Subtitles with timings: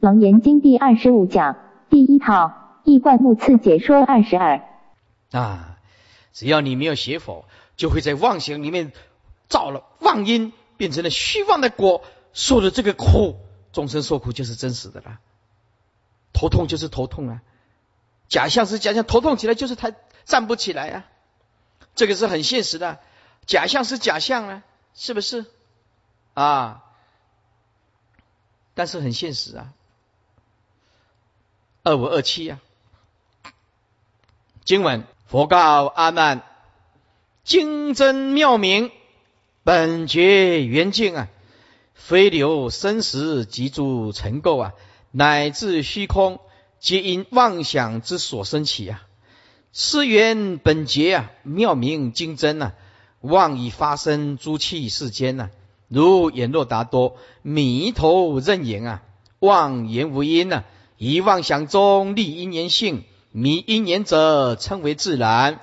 [0.00, 1.56] 楞严经第二十五讲
[1.90, 4.62] 第一套易观目次解说二十二。
[5.32, 5.78] 啊，
[6.32, 8.92] 只要你没有邪佛，就会在妄想里面
[9.48, 13.40] 造了妄因，变成了虚妄的果，受了这个苦，
[13.72, 15.18] 众生受苦就是真实的了。
[16.32, 17.42] 头痛就是头痛啊，
[18.28, 19.92] 假象是假象，头痛起来就是他
[20.24, 21.06] 站不起来啊，
[21.96, 23.00] 这个是很现实的。
[23.46, 24.62] 假象是假象啊，
[24.94, 25.44] 是不是？
[26.34, 26.84] 啊，
[28.74, 29.72] 但是很现实啊，
[31.88, 32.60] 二五二七呀。
[34.62, 36.42] 经文佛告阿难：
[37.44, 38.90] 经真妙明，
[39.64, 41.28] 本觉圆净啊，
[41.94, 44.74] 非流生死及诸尘垢啊。
[45.12, 46.40] 乃至虚空，
[46.78, 49.06] 皆因妄想之所生起啊！
[49.72, 52.74] 是缘本觉啊，妙明精真啊，
[53.22, 55.48] 妄以发生诸气世间呐，
[55.88, 59.02] 如眼若达多迷头认言啊，
[59.38, 60.64] 妄言无因呐，
[60.98, 65.60] 以妄想中立因缘性，迷因缘者称为自然，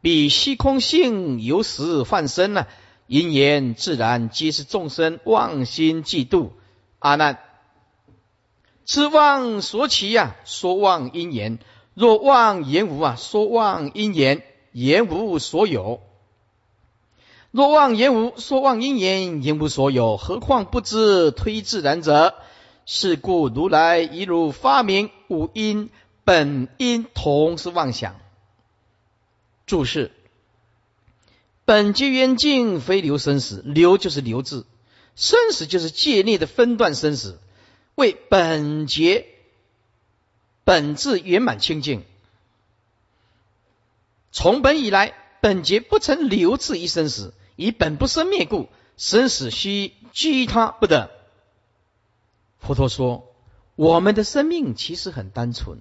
[0.00, 2.66] 彼虚空性由实幻生呐，
[3.06, 6.50] 因缘自然皆是众生妄心嫉妒
[6.98, 7.38] 阿难。
[8.84, 11.58] 知妄所起呀，说妄因缘；
[11.94, 16.00] 若妄言无啊，说妄因缘，言无所有。
[17.52, 20.16] 若妄言无，说妄因缘，言无所有。
[20.16, 22.34] 何况不知推自然者？
[22.86, 25.90] 是故如来一如发明五因
[26.24, 28.20] 本因同是妄想。
[29.66, 30.12] 注释：
[31.64, 34.66] 本觉缘境非流生死，流就是流字，
[35.16, 37.38] 生死就是界内的分段生死。
[37.94, 39.26] 为本觉
[40.64, 42.04] 本质圆满清净，
[44.32, 51.10] 从本以来，本觉不曾留置一生死，以本不生灭故，生死须居他不得。
[52.66, 53.34] 佛陀说，
[53.76, 55.78] 我们的生命其实很单纯，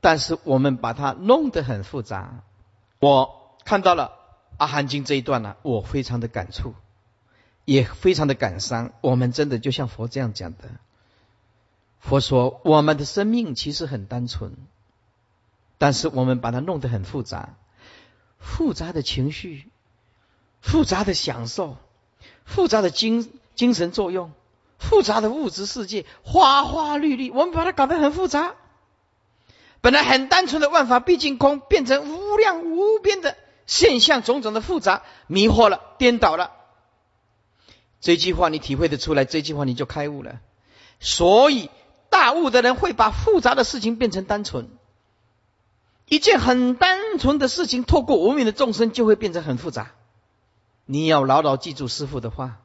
[0.00, 2.42] 但是我们把它弄得很复杂。
[3.00, 4.12] 我看到了
[4.58, 6.74] 《阿含经》这一段呢，我非常的感触，
[7.64, 8.92] 也非常的感伤。
[9.00, 10.58] 我们真的就像佛这样讲的。
[11.98, 14.52] 佛说：“我们的生命其实很单纯，
[15.78, 17.54] 但是我们把它弄得很复杂，
[18.38, 19.70] 复杂的情绪，
[20.60, 21.78] 复杂的享受，
[22.44, 24.32] 复杂的精精神作用，
[24.82, 28.54] 复杂的物质世界，花花绿绿，我们把它搞得很复杂。
[29.80, 36.50] 本来很单纯的万法毕竟空，变成无量无边的现象，种种的复杂，迷惑了，颠倒了。
[38.00, 40.40] 这句话你体会得出来，这句话你就开悟了。
[41.00, 41.70] 所以。”
[42.12, 44.68] 大悟的人会把复杂的事情变成单纯，
[46.08, 49.92] 一件很单纯的事情，透过无名的众生就会变成很复杂。
[50.84, 52.58] 你要牢牢记住师父的话：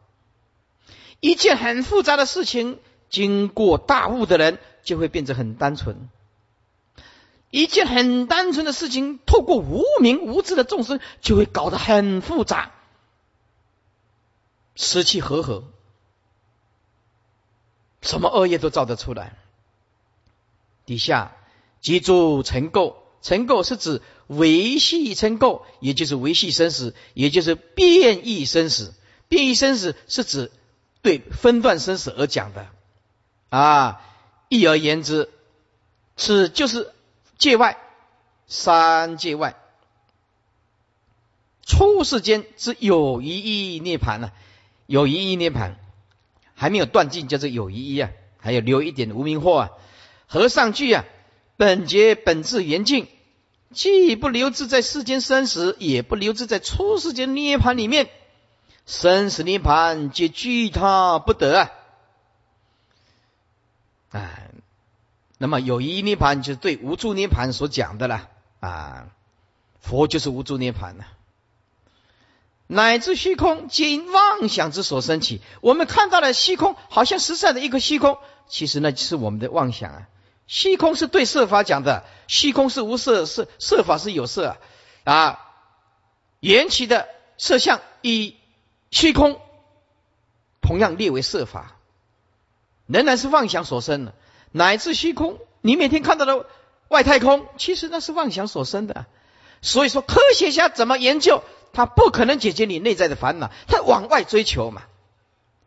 [1.19, 2.79] 一件很复杂的事情，
[3.09, 5.95] 经过大悟的人就会变成很单纯；
[7.49, 12.71] 一件很单纯的事情，透过无名无知的众生就会搞得很复杂，
[14.75, 15.63] 失气和合。
[18.01, 19.35] 什么恶业都造得出来。
[20.85, 21.35] 底下
[21.81, 28.93] 记住尘垢，尘垢是指维系尘垢，也就是维系生死，也就是变异生死。
[29.27, 30.51] 变异生死是指
[31.07, 32.67] 对分段生死而讲的
[33.47, 34.01] 啊。
[34.49, 35.29] 一而言之，
[36.17, 36.91] 此就是
[37.37, 37.77] 界外
[38.47, 39.55] 三界外
[41.65, 44.31] 出世间之有一义涅盘呢？
[44.85, 45.79] 有一义涅盘。
[46.59, 49.69] 还没有断尽，叫做有一一啊，还有留一点无名祸啊。
[50.25, 51.05] 和尚句啊，
[51.55, 53.07] 本觉本质圆净，
[53.71, 58.09] 既不留置在世间生死，也不留置在出世间涅盘里面，
[58.87, 61.71] 生死涅盘皆居他不得啊。
[64.11, 64.49] 哎，
[65.37, 68.29] 那么有一涅盘就是对无助涅盘所讲的了
[68.61, 69.09] 啊，
[69.81, 71.05] 佛就是无助涅盘了。
[72.65, 75.41] 乃至虚空皆因妄想之所生起。
[75.59, 80.07] 我们看到了虚空，好像实在的一个虚空，其实那是我们的妄想啊。
[80.47, 84.55] 虚空是对色法讲的，虚空是无色，色色法是有色
[85.03, 85.39] 啊。
[86.39, 88.36] 缘起的色相以
[88.97, 89.39] 虚空
[90.59, 91.75] 同样列为色法，
[92.87, 94.15] 仍然是妄想所生的。
[94.51, 96.47] 乃至虚空，你每天看到的
[96.87, 99.05] 外太空，其实那是妄想所生的。
[99.61, 101.43] 所以说，科学家怎么研究？
[101.73, 104.81] 他不可能解决你内在的烦恼，他往外追求嘛，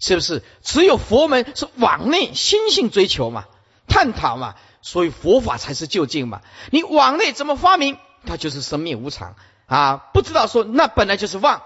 [0.00, 0.42] 是不是？
[0.60, 3.44] 只有佛门是往内心性追求嘛，
[3.86, 6.42] 探讨嘛，所以佛法才是究竟嘛。
[6.72, 7.96] 你往内怎么发明？
[8.26, 9.36] 它就是生灭无常
[9.66, 10.08] 啊！
[10.12, 11.62] 不知道说那本来就是妄，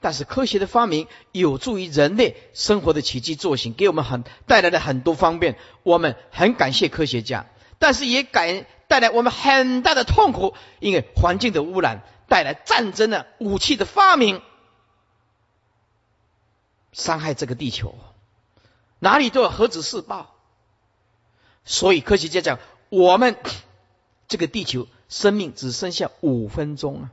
[0.00, 7.46] 但是科学的发明有助于人类生活的奇迹作型，给我们很带来了很多方便，我们很感谢科学家。
[7.80, 14.40] 但是也感带来我们很大的痛苦，因为环境的污染带来战争的武器的发明，
[16.92, 17.96] 伤害这个地球，
[18.98, 20.34] 哪里都有核子试爆。
[21.64, 22.58] 所以科学家讲，
[22.88, 23.36] 我们
[24.26, 27.10] 这个地球生命只剩下五分钟啊。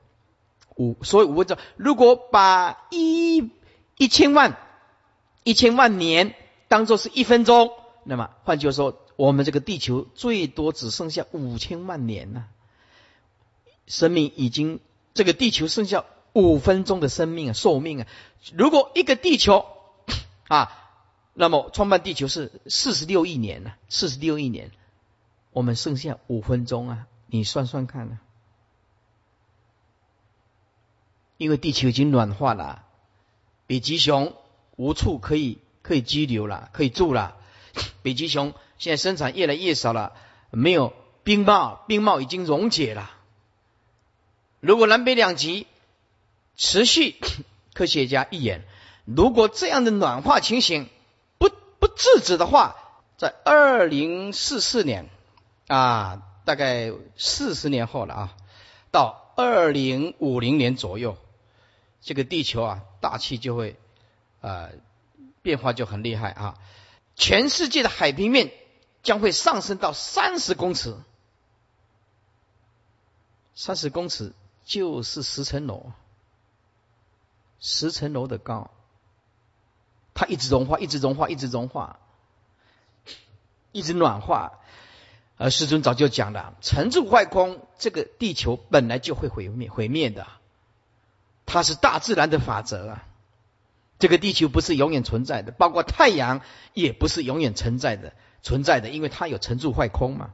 [0.75, 1.57] 五，所以五分钟。
[1.77, 3.49] 如果把一
[3.97, 4.57] 一千万
[5.43, 6.35] 一千万年
[6.67, 7.71] 当做是一分钟，
[8.03, 12.47] 那么换句话说，我们这个地球最多只剩下五千万年了。
[13.87, 14.79] 生命已经，
[15.13, 18.07] 这个地球剩下五分钟的生命啊，寿命啊。
[18.53, 19.65] 如果一个地球
[20.49, 20.71] 啊，
[21.33, 24.71] 那么创办地球是四十六亿年呢，四十六亿年，
[25.51, 28.19] 我们剩下五分钟啊，你算算看呢？
[31.37, 32.83] 因为地球已经暖化了，
[33.67, 34.33] 北极熊
[34.77, 37.35] 无处可以可以居留了，可以住了。
[38.03, 40.13] 北极熊现在生产越来越少了，
[40.51, 40.93] 没有
[41.23, 43.11] 冰帽，冰帽已经溶解了。
[44.61, 45.67] 如果南北两极
[46.55, 47.15] 持续，
[47.73, 48.63] 科学家预言，
[49.03, 50.87] 如果这样的暖化情形
[51.37, 51.49] 不
[51.79, 52.77] 不制止的话，
[53.17, 55.09] 在二零四四年
[55.67, 58.37] 啊，大概四十年后了啊，
[58.91, 61.17] 到二零五零年左右。
[62.05, 63.79] 这个地球啊，大气就会
[64.41, 64.73] 呃
[65.41, 66.59] 变化就很厉害啊！
[67.15, 68.51] 全世界的海平面
[69.01, 70.95] 将会上升到三十公尺，
[73.55, 74.33] 三十公尺
[74.65, 75.93] 就是十层楼，
[77.59, 78.69] 十层楼的高，
[80.13, 81.99] 它一直融化，一直融化，一直融化，
[83.71, 84.59] 一直暖化。
[85.37, 90.27] 而师尊早就讲了，沉住坏空，这个地球本来就会毁灭，毁灭的。
[91.45, 93.03] 它是大自然的法则啊！
[93.97, 96.41] 这个地球不是永远存在的，包括太阳
[96.73, 98.13] 也不是永远存在的，
[98.43, 100.31] 存在的，因为它有成住坏空嘛。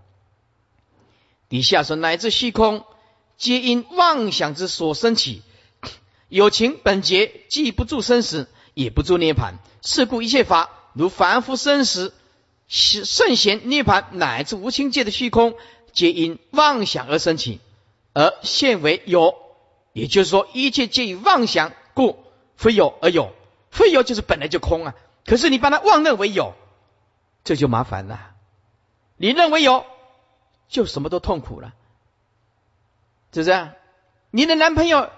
[1.47, 2.85] 底下说，乃至虚空，
[3.37, 5.43] 皆因妄想之所生起。
[6.27, 9.59] 有情本劫既不住生死，也不住涅盘。
[9.83, 12.13] 是故一切法，如凡夫生死、
[12.67, 15.55] 圣贤涅盘，乃至无情界的虚空，
[15.91, 17.59] 皆因妄想而生起，
[18.13, 19.35] 而现为有。
[19.93, 22.23] 也就是说，一切皆以妄想故
[22.55, 23.33] 非有而有，
[23.69, 24.95] 非有就是本来就空啊。
[25.25, 26.53] 可是你把它妄认为有，
[27.43, 28.35] 这就麻烦了。
[29.17, 29.85] 你认为有，
[30.67, 31.73] 就什么都痛苦了，
[33.33, 33.69] 是不是？
[34.31, 35.09] 你的男朋友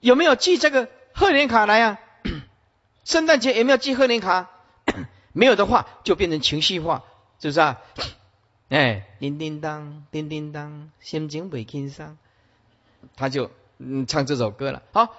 [0.00, 2.00] 有没有寄这个贺年卡来啊？
[3.04, 4.50] 圣诞节有没有寄贺年卡？
[5.32, 7.04] 没有的话，就变成情绪化，
[7.40, 7.80] 是不是啊？
[8.70, 12.18] 哎，叮叮当，叮叮当，心情不轻松，
[13.16, 13.50] 他就。
[13.78, 14.82] 嗯，唱这首歌了。
[14.92, 15.14] 好，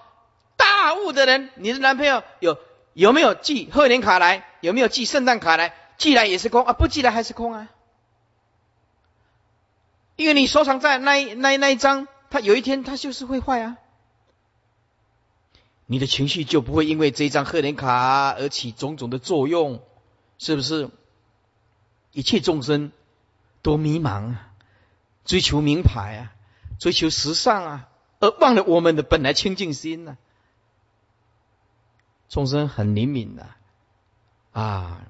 [0.56, 2.58] 大悟的人，你的男朋友有
[2.94, 4.46] 有没有寄贺年卡来？
[4.62, 5.74] 有没有寄圣诞卡来？
[5.98, 7.70] 寄来也是空啊，不寄来还是空啊？
[10.16, 13.78] 因为你收藏在那一那那一张，它有一天它就是会坏啊。
[15.86, 19.82] 你的情绪就不会因为这一张贺年卡而起种种的作用，
[20.38, 20.90] 是不是？
[22.12, 22.92] 一切众生
[23.62, 24.50] 都迷茫啊，
[25.26, 26.34] 追求名牌啊，
[26.80, 27.90] 追求时尚啊。
[28.20, 30.18] 而忘了我们的本来清净心呢？
[32.28, 33.48] 众生很灵敏的
[34.52, 35.06] 啊，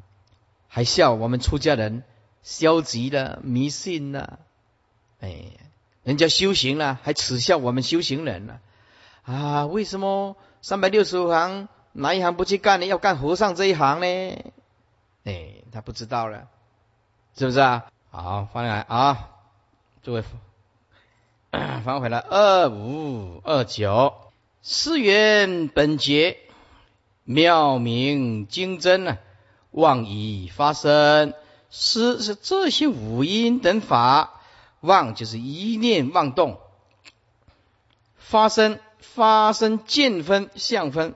[0.67, 2.03] 还笑我们出家人
[2.43, 4.39] 消极了、迷信了，
[5.21, 5.45] 哎，
[6.03, 8.59] 人家修行了，还耻笑我们修行人了
[9.23, 9.65] 啊？
[9.65, 12.85] 为什么三百六十五行哪一行不去干呢？
[12.85, 14.53] 要干和尚这一行呢？
[15.23, 16.49] 哎，他不知道了，
[17.37, 17.85] 是不是啊？
[18.11, 19.29] 好，翻来啊，
[20.03, 20.23] 诸位。
[21.85, 24.13] 返回来，二五二九，
[24.61, 26.37] 思源本节，
[27.23, 29.17] 妙明精真呢，
[29.71, 31.33] 妄以发生。
[31.69, 34.41] 思是这些五音等法，
[34.81, 36.59] 妄就是一念妄动，
[38.17, 41.15] 发生发生见分相分，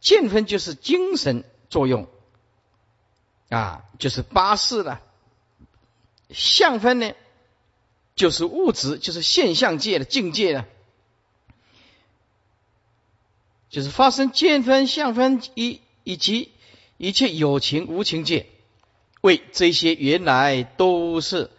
[0.00, 2.08] 见分就是精神作用
[3.48, 5.00] 啊，就是八事了。
[6.30, 7.12] 相分呢？
[8.20, 10.66] 就是物质，就是现象界的境界了，
[13.70, 16.52] 就是发生见分、相分以以及
[16.98, 18.44] 一切有情无情界，
[19.22, 21.50] 为这些原来都是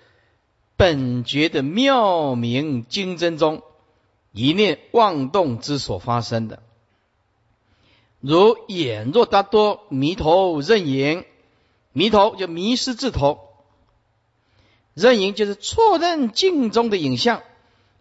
[0.78, 3.64] 本觉的妙明经真中
[4.32, 6.62] 一念妄动之所发生的，
[8.20, 11.26] 如眼若大多迷头认影，
[11.92, 13.48] 迷头就迷失自头。
[14.94, 17.42] 认影就是错认镜中的影像，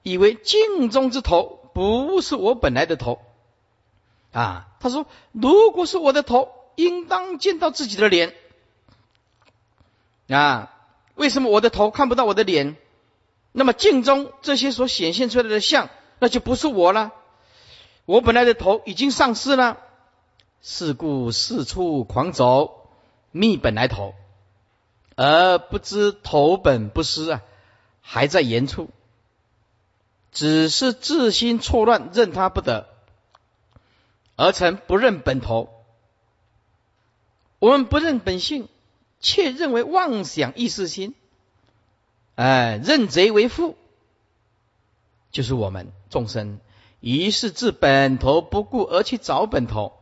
[0.03, 3.21] 以为镜中之头不是我本来的头，
[4.33, 8.35] 啊，他说：“如果是我的头，应当见到自己的脸。
[10.29, 10.75] 啊，
[11.15, 12.77] 为什么我的头看不到我的脸？
[13.53, 17.13] 那么镜中这些所显现出来的像，那就不是我了。
[18.05, 19.79] 我本来的头已经丧失了。
[20.63, 22.91] 是故四处狂走，
[23.31, 24.15] 觅本来头，
[25.23, 27.43] 而不知头本不失啊，
[28.01, 28.89] 还在原处，
[30.33, 32.89] 只是自心错乱，任他不得。”
[34.37, 35.69] 而成不认本头，
[37.59, 38.67] 我们不认本性，
[39.21, 41.15] 却认为妄想意识心，
[42.37, 43.77] 哎，认贼为父，
[45.33, 46.61] 就是我们众生，
[47.01, 50.00] 于是自本头不顾而去找本头。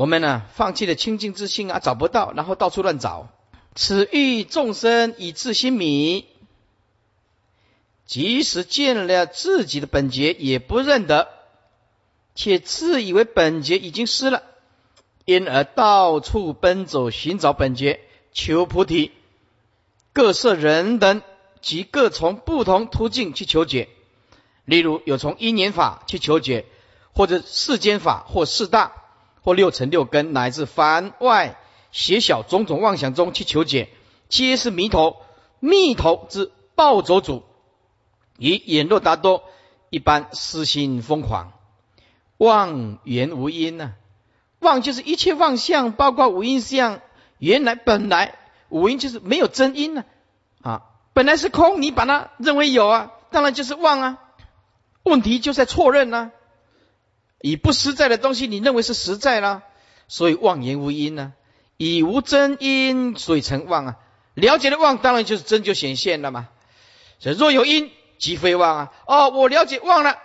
[0.00, 3.28] 我们呢，放弃了清净之心啊，找不到，然后到处乱找。
[3.74, 6.24] 此欲众生以自心迷，
[8.06, 11.28] 即使见了自己的本觉，也不认得。
[12.34, 14.42] 且自以为本觉已经失了，
[15.26, 18.00] 因而到处奔走寻找本觉，
[18.32, 19.12] 求菩提。
[20.14, 21.20] 各色人等
[21.60, 23.90] 即各从不同途径去求解。
[24.64, 26.64] 例如有从因缘法去求解，
[27.12, 28.94] 或者世间法，或四大，
[29.42, 31.58] 或六乘六根，乃至凡外
[31.92, 33.88] 邪小种种妄想中去求解，
[34.28, 35.16] 皆是迷头，
[35.58, 37.42] 密头之暴走主，
[38.38, 39.42] 以眼若达多
[39.90, 41.52] 一般私心疯狂。
[42.36, 43.92] 妄言无因呐，
[44.60, 47.00] 妄就是一切妄相，包括无因相。
[47.38, 48.34] 原来本来
[48.68, 50.04] 无因就是没有真因呢，
[50.62, 50.82] 啊，
[51.12, 54.18] 本来是空，你把它认为有啊，当然就是妄啊。
[55.02, 56.30] 问题就在错认呐，
[57.40, 59.62] 以不实在的东西你认为是实在啦，
[60.08, 61.32] 所以妄言无因呢，
[61.76, 63.96] 以无真因所以成妄啊。
[64.34, 66.48] 了解的妄当然就是真就显现了嘛。
[67.18, 68.92] 所以若有因即非妄啊。
[69.06, 70.16] 哦，我了解妄了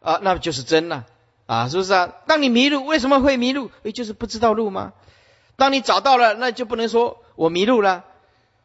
[0.00, 1.04] 啊，那就是真了。
[1.46, 2.12] 啊，是不是啊？
[2.26, 3.70] 当你迷路，为什么会迷路？
[3.82, 4.92] 诶，就是不知道路吗？
[5.56, 8.04] 当你找到了，那就不能说我迷路了。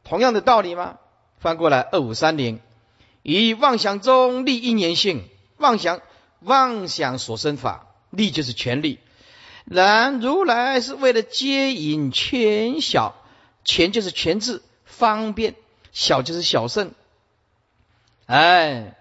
[0.05, 0.97] 同样的道理吗？
[1.39, 2.61] 翻过来，二五三零，
[3.21, 5.27] 以妄想中立因缘性，
[5.57, 5.99] 妄想
[6.39, 8.99] 妄想所生法，力就是权利。
[9.65, 13.15] 然如来是为了接引权小，
[13.63, 15.53] 权就是权字，方便；
[15.91, 16.93] 小就是小圣。
[18.25, 18.95] 哎，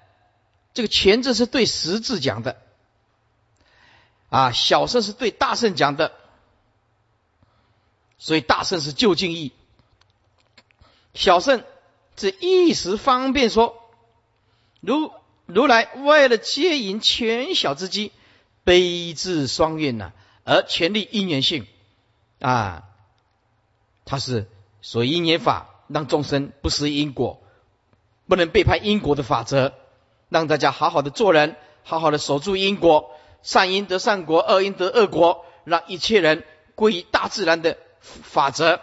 [0.75, 2.61] 这个权字是对实字讲的。
[4.30, 6.12] 啊，小圣是对大圣讲的，
[8.18, 9.52] 所以大圣是就近义，
[11.14, 11.64] 小圣
[12.14, 13.90] 这一时方便说，
[14.80, 15.11] 如
[15.48, 18.12] 如来为了接引全小之机，
[18.64, 20.12] 悲智双运呐，
[20.44, 21.66] 而全力因缘性
[22.38, 22.84] 啊，
[24.04, 24.46] 他是
[24.82, 27.42] 所因缘法，让众生不失因果，
[28.26, 29.72] 不能背叛因果的法则，
[30.28, 33.10] 让大家好好的做人，好好的守住因果。
[33.40, 38.80] 善因得善果，恶因得恶果，让一切人归于大自然的法则，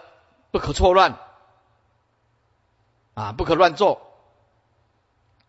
[0.50, 1.19] 不可错乱
[3.13, 4.05] 啊，不可乱做，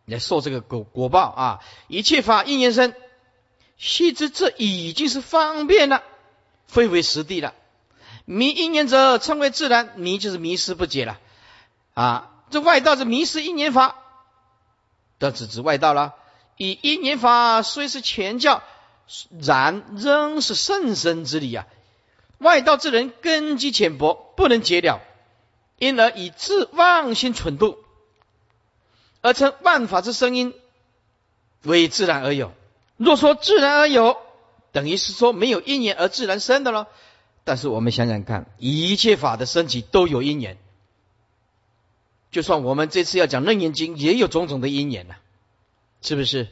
[0.07, 1.61] 来受这个果果报啊！
[1.89, 2.95] 一切法因缘生，
[3.77, 6.03] 须知这已经是方便了，
[6.67, 7.53] 非为实地了。
[8.25, 11.19] 迷因缘者称为自然，迷就是迷失不解了
[11.93, 12.33] 啊！
[12.51, 13.97] 这外道是迷失因缘法，
[15.19, 16.15] 这只指外道了。
[16.57, 18.63] 以因缘法虽是全教。
[19.41, 21.69] 然仍是甚深之理啊！
[22.39, 25.01] 外道之人根基浅薄，不能解了，
[25.79, 27.79] 因而以自妄心蠢度，
[29.27, 30.55] 而称万法之声音
[31.63, 32.53] 为自然而有。
[32.97, 34.17] 若说自然而有，
[34.71, 36.87] 等于是说没有因缘而自然生的了。
[37.43, 40.59] 但是我们想想看，一切法的升起都有因缘，
[42.31, 45.17] 就算我们这次要讲楞严经，也有种种的因缘呐，
[46.03, 46.47] 是不是？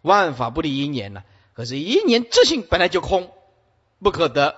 [0.00, 1.24] 万法不离因缘呐。
[1.52, 3.30] 可是，因缘自性本来就空，
[4.02, 4.56] 不可得，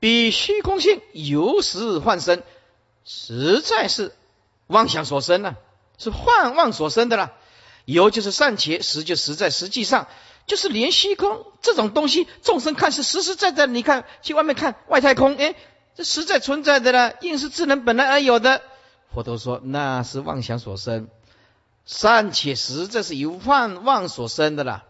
[0.00, 2.42] 比虚空性有时幻生，
[3.04, 4.12] 实在是
[4.66, 5.56] 妄想所生呢，
[5.98, 7.32] 是幻妄所生的啦。
[7.84, 10.08] 有就是暂且，实就实在，实际上
[10.46, 13.66] 就是连虚空这种东西，众生看是实实在在。
[13.66, 15.54] 你看去外面看外太空，哎，
[15.94, 18.62] 这实在存在的了，应是智能本来而有的。
[19.12, 21.08] 佛陀说，那是妄想所生。
[21.84, 24.84] 善且实，这是由幻妄所生的啦。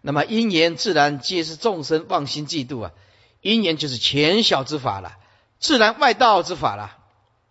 [0.00, 2.92] 那么因缘自然皆是众生妄心嫉妒啊。
[3.40, 5.16] 因缘就是浅小之法了，
[5.58, 6.97] 自然外道之法了。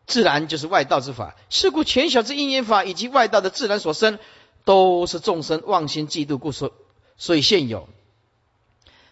[0.07, 1.35] 自然就是外道之法。
[1.49, 4.17] 是故浅小之因缘法以及外道的自然所生，
[4.63, 6.71] 都是众生妄心嫉妒故所
[7.17, 7.87] 所以现有。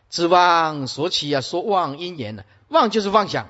[0.09, 2.43] 指妄所起啊，说妄因缘呢？
[2.69, 3.49] 妄就是妄想，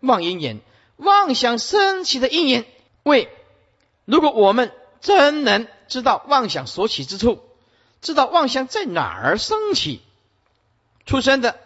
[0.00, 0.60] 妄因缘，
[0.96, 2.66] 妄想升起的因缘。
[3.04, 3.30] 为
[4.04, 4.70] 如果我们
[5.00, 7.40] 真能知道妄想所起之处，
[8.02, 10.02] 知道妄想在哪儿升起、
[11.06, 11.58] 出生的，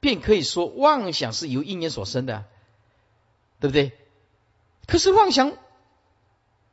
[0.00, 2.44] 便可以说妄想是由因缘所生的，
[3.60, 3.92] 对不对？
[4.90, 5.52] 可是妄想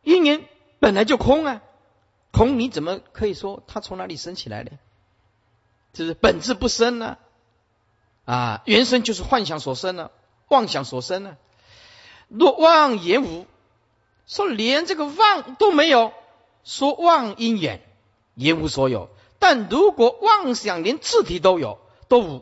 [0.01, 0.43] 因缘
[0.79, 1.61] 本来就空啊，
[2.31, 4.71] 空你怎么可以说它从哪里生起来的？
[5.93, 7.19] 就是本质不生呢？
[8.25, 10.09] 啊，原生就是幻想所生呢，
[10.47, 11.37] 妄想所生呢。
[12.27, 13.45] 若妄言无，
[14.25, 16.11] 说连这个妄都没有，
[16.63, 17.83] 说妄因缘。
[18.33, 22.41] 言无所有，但如果妄想连字体都有，都无；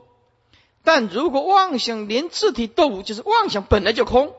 [0.86, 4.34] 但如果妄想连字体都无，就是妄想本来就空，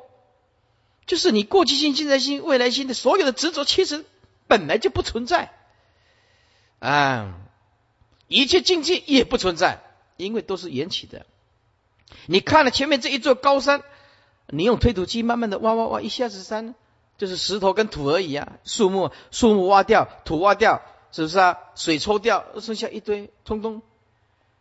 [1.07, 4.05] 就是你过去心、现在心、未来心的所有的执着，其实
[4.47, 5.53] 本来就不存在。
[6.79, 7.39] 啊，
[8.29, 9.83] 一切境界也不存在，
[10.17, 11.25] 因为都是缘起的。
[12.27, 13.83] 你看了前面这一座高山，
[14.49, 16.75] 你用推土机慢慢的挖挖挖，一下子山
[17.17, 20.83] 就是石头跟土而已啊，树木树木挖掉，土挖掉。
[21.13, 21.57] 是不是啊？
[21.77, 23.81] 水抽掉，剩下一堆，通通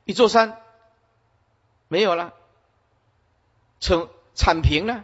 [0.06, 0.62] 一座山
[1.90, 2.34] 没有了，
[3.82, 5.04] 成铲平了。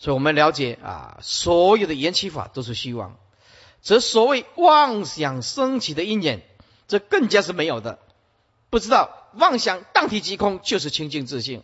[0.00, 3.18] 所以我们了解啊，所有的缘起法都是虚妄，
[3.82, 6.42] 则所谓妄想升起的因缘，
[6.88, 7.98] 这更加是没有的。
[8.70, 11.62] 不知道妄想当体即空，就是清净自信。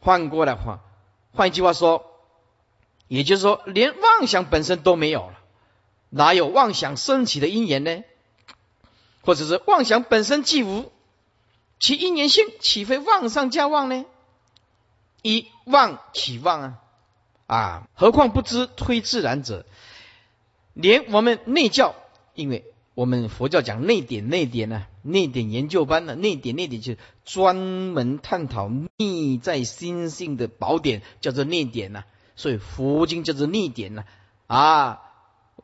[0.00, 0.80] 换过来换，
[1.34, 2.10] 换一句话说，
[3.06, 5.38] 也就是说，连妄想本身都没有了。
[6.08, 8.02] 哪有妄想升起的因缘呢？
[9.20, 10.90] 或者是妄想本身既无，
[11.78, 14.06] 其因缘性岂非妄上加妄呢？
[15.22, 16.78] 一妄起妄啊！
[17.46, 19.64] 啊，何况不知推自然者，
[20.74, 21.94] 连我们内教，
[22.34, 22.64] 因为
[22.94, 32.04] 我们佛教讲内典内典呢，内典研究班呢，内典内典就是专门探讨内在心性的宝典，叫做内典呐。
[32.36, 34.04] 所以佛经叫做内典呐
[34.46, 35.02] 啊。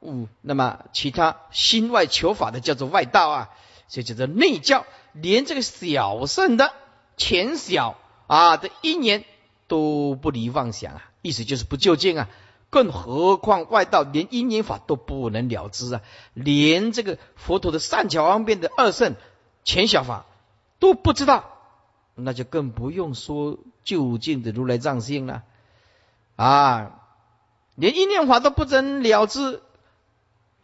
[0.00, 3.50] 五，那么其他心外求法的叫做外道啊，
[3.88, 4.86] 所以叫做内教。
[5.12, 6.72] 连这个小圣的
[7.16, 7.96] 浅小
[8.28, 9.24] 啊的一年
[9.68, 12.28] 都不离妄想啊，意思就是不究竟啊。
[12.70, 16.02] 更何况外道连因缘法都不能了知啊，
[16.34, 19.14] 连这个佛陀的善巧方便的二圣
[19.64, 20.26] 浅小法
[20.78, 21.44] 都不知道，
[22.14, 25.44] 那就更不用说究竟的如来藏性了
[26.36, 27.00] 啊，
[27.74, 29.62] 连因缘法都不能了知。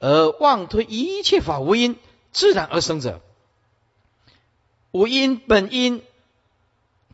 [0.00, 1.96] 而妄推一切法无因
[2.30, 3.22] 自然而生者，
[4.90, 6.02] 无因本因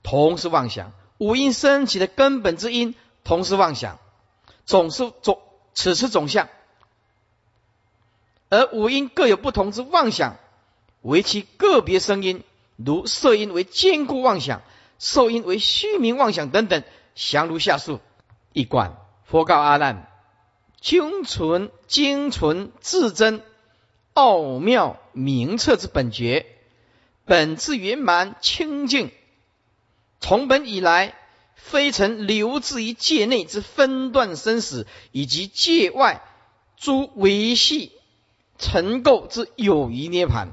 [0.03, 3.99] 同是妄想，五音升起的根本之因同是妄想，
[4.65, 5.39] 总是总
[5.75, 6.49] 此是总相，
[8.49, 10.39] 而五音各有不同之妄想，
[11.03, 12.43] 为其个别声音，
[12.77, 14.63] 如色音为坚固妄想，
[14.99, 18.01] 受音为虚名妄想等等，详如下述
[18.55, 18.97] 一观。
[19.25, 20.07] 佛告阿难。
[20.81, 23.43] 精纯精纯至真
[24.15, 26.47] 奥妙明彻之本觉，
[27.27, 29.11] 本自圆满清净，
[30.21, 31.15] 从本以来，
[31.55, 36.23] 非曾留置于界内之分段生死，以及界外
[36.77, 37.93] 诸维系
[38.59, 40.53] 尘垢之有余涅盘。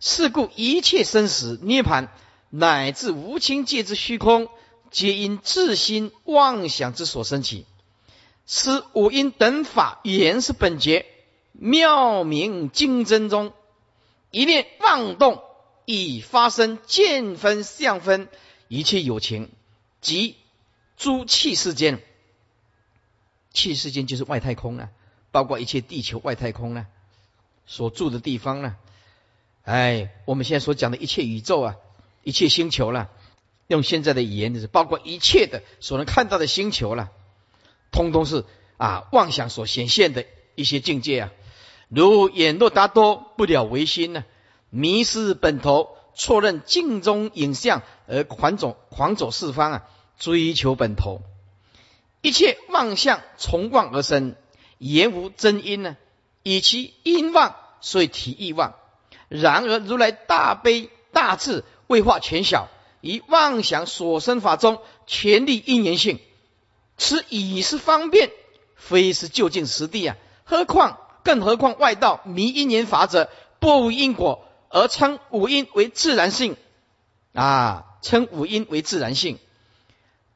[0.00, 2.12] 是故一切生死涅盘，
[2.50, 4.48] 乃至无情界之虚空，
[4.90, 7.64] 皆因自心妄想之所生起。
[8.46, 11.06] 此五因等法原是本觉
[11.52, 13.54] 妙明经真中，
[14.30, 15.42] 一念妄动，
[15.86, 18.28] 已发生见分相分，
[18.68, 19.50] 一切有情
[20.00, 20.36] 即
[20.96, 22.00] 诸气世间，
[23.52, 24.90] 气世间就是外太空啊，
[25.30, 26.86] 包括一切地球外太空呢，
[27.66, 28.76] 所住的地方呢，
[29.64, 31.76] 哎，我们现在所讲的一切宇宙啊，
[32.22, 33.10] 一切星球了，
[33.66, 37.10] 用现在的语言就是包括一切的所能看到的星球了。
[37.90, 38.44] 通通是
[38.76, 41.32] 啊妄想所显现的一些境界啊，
[41.88, 44.24] 如眼若达多不了唯心呢，
[44.70, 49.82] 迷失本头，错认镜中影像而狂走狂走四方啊，
[50.18, 51.22] 追求本头，
[52.22, 54.36] 一切妄象从妄而生，
[54.78, 55.96] 言无真因呢，
[56.42, 58.74] 以其因妄，所以体意妄。
[59.28, 62.68] 然而如来大悲大智，未化全小，
[63.00, 66.20] 以妄想所生法中全力因缘性。
[66.96, 68.30] 此已是方便，
[68.76, 70.16] 非是就近实地啊！
[70.44, 76.56] 何况更何况外道迷因缘法者，不无因果，而称五阴为自然性
[77.32, 77.86] 啊！
[78.02, 79.38] 称五阴为自然性，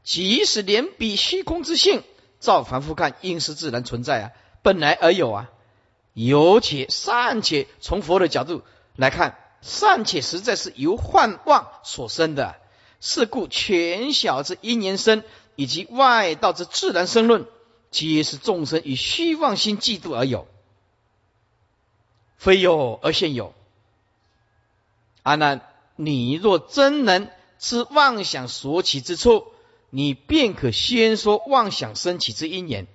[0.05, 2.05] 即使连比虚空之性，
[2.39, 4.31] 照凡夫看，应是自然存在啊！
[4.63, 5.51] 本来而有啊！
[6.15, 8.63] 有且善且从佛的角度
[8.95, 12.55] 来看，善且实在是由幻妄所生的，
[13.01, 15.25] 是故全小之因缘生。
[15.57, 17.45] 以及外道之自然生论，
[17.91, 20.47] 皆是众生以虚妄心嫉妒而有。
[22.37, 23.53] 非有而现有。
[25.29, 25.61] 阿难，
[25.95, 29.49] 你若真能知妄想所起之处，
[29.91, 32.87] 你便可先说妄想升起之因缘。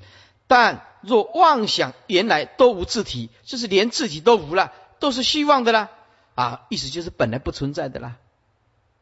[0.47, 5.91] 但若妄想原来都无自体，就是连自体都无了，都是虚妄的啦。
[6.33, 8.15] 啊，意思就是本来不存在的啦。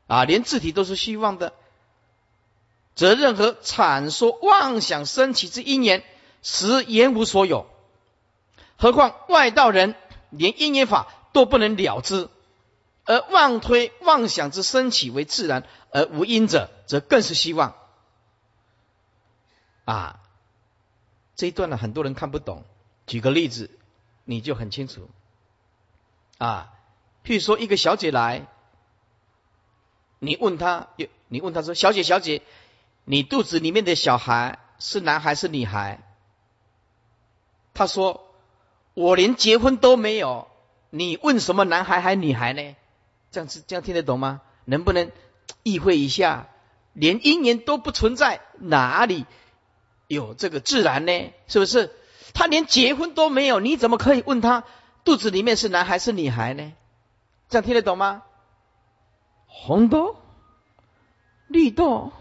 [0.08, 1.54] 啊，连自体都是虚妄的，
[2.96, 6.04] 则任何阐说妄想升起之因缘，
[6.44, 7.66] 实言无所有。
[8.76, 9.96] 何况外道人
[10.32, 12.28] 连因缘法都不能了知，
[13.06, 17.76] 而妄推妄想之升起为自然而无因者，则更是希望。
[19.86, 20.20] 啊，
[21.36, 22.64] 这一段呢，很多人看不懂。
[23.08, 23.70] 举个例子，
[24.24, 25.10] 你就很清楚。
[26.38, 26.74] 啊，
[27.24, 28.48] 譬如说一个小姐来。
[30.24, 30.90] 你问他，
[31.30, 32.44] 你问他说：“小姐，小姐，
[33.06, 36.00] 你肚子里面的小孩是男孩是女孩？”
[37.74, 38.32] 他说
[38.94, 40.48] ：“我连结婚都没有，
[40.92, 42.76] 你问什么男孩还女孩呢？”
[43.32, 44.42] 这样子这样听得懂吗？
[44.66, 45.12] 能不能
[45.64, 46.48] 意会一下？
[46.94, 49.26] 连姻缘都不存在，哪里
[50.08, 51.32] 有这个自然呢？
[51.48, 51.92] 是不是？
[52.34, 54.66] 他连结婚都没有，你怎么可以问他
[55.04, 56.74] 肚子里面是男孩是女孩呢？
[57.50, 58.24] 这样听得懂吗？
[59.48, 60.16] 红豆、
[61.48, 62.12] 绿豆，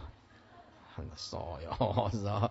[0.97, 2.51] 很少哟，是吧？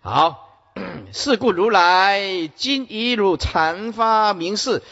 [0.00, 0.48] 好，
[1.12, 4.82] 是故如来今以汝禅发明示，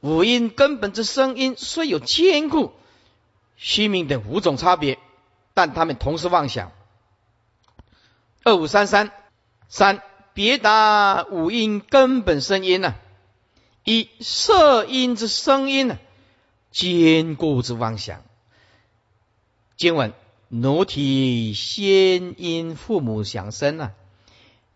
[0.00, 2.72] 五音根本之声音虽有坚固、
[3.56, 4.98] 虚名等五种差别，
[5.54, 6.72] 但他们同时妄想。
[8.44, 9.10] 二五三三
[9.68, 10.02] 三，
[10.34, 12.94] 别答五音根本声音呢？
[13.84, 15.98] 一色音之声音呢？
[16.70, 18.22] 坚固之妄想。
[19.76, 20.12] 经文：
[20.48, 23.92] 奴体先因父母想生啊，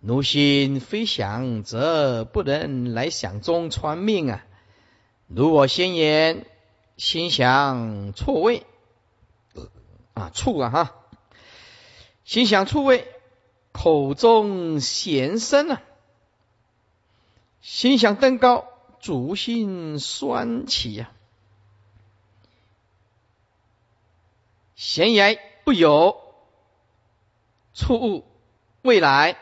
[0.00, 4.44] 奴心非想，则不能来想中传命啊。
[5.32, 6.44] 如我先言，
[6.96, 8.66] 心想错位
[10.12, 10.96] 啊，错啊哈，
[12.24, 13.06] 心想错位，
[13.70, 15.82] 口中咸声啊，
[17.60, 18.66] 心想登高，
[18.98, 21.12] 足心酸起呀。
[24.74, 26.20] 闲言不有，
[27.72, 28.26] 错误
[28.82, 29.38] 未来，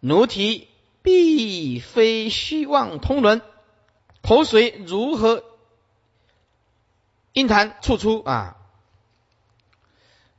[0.00, 0.66] 奴体
[1.02, 3.42] 必非虚妄通伦，
[4.28, 5.42] 口水如何
[7.32, 8.58] 阴痰处出啊？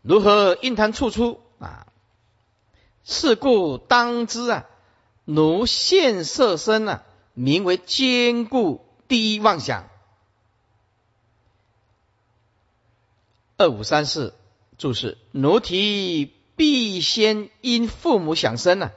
[0.03, 1.87] 如何阴痰处出啊？
[3.03, 4.67] 是故当知啊，
[5.25, 9.89] 奴现色身啊，名为坚固第一妄想。
[13.57, 14.35] 二五三四
[14.77, 18.91] 注释：奴体必先因父母想生啊，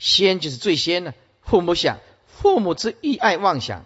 [0.00, 1.14] 先就是最先呢。
[1.42, 3.84] 父母想，父母之欲爱妄想，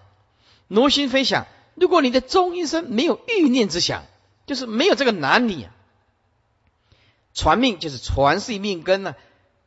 [0.69, 1.47] 奴心飞想。
[1.75, 4.05] 如果你的中阴身没有欲念之想，
[4.47, 5.73] 就是没有这个男女啊，
[7.35, 9.15] 传命就是传是命根呢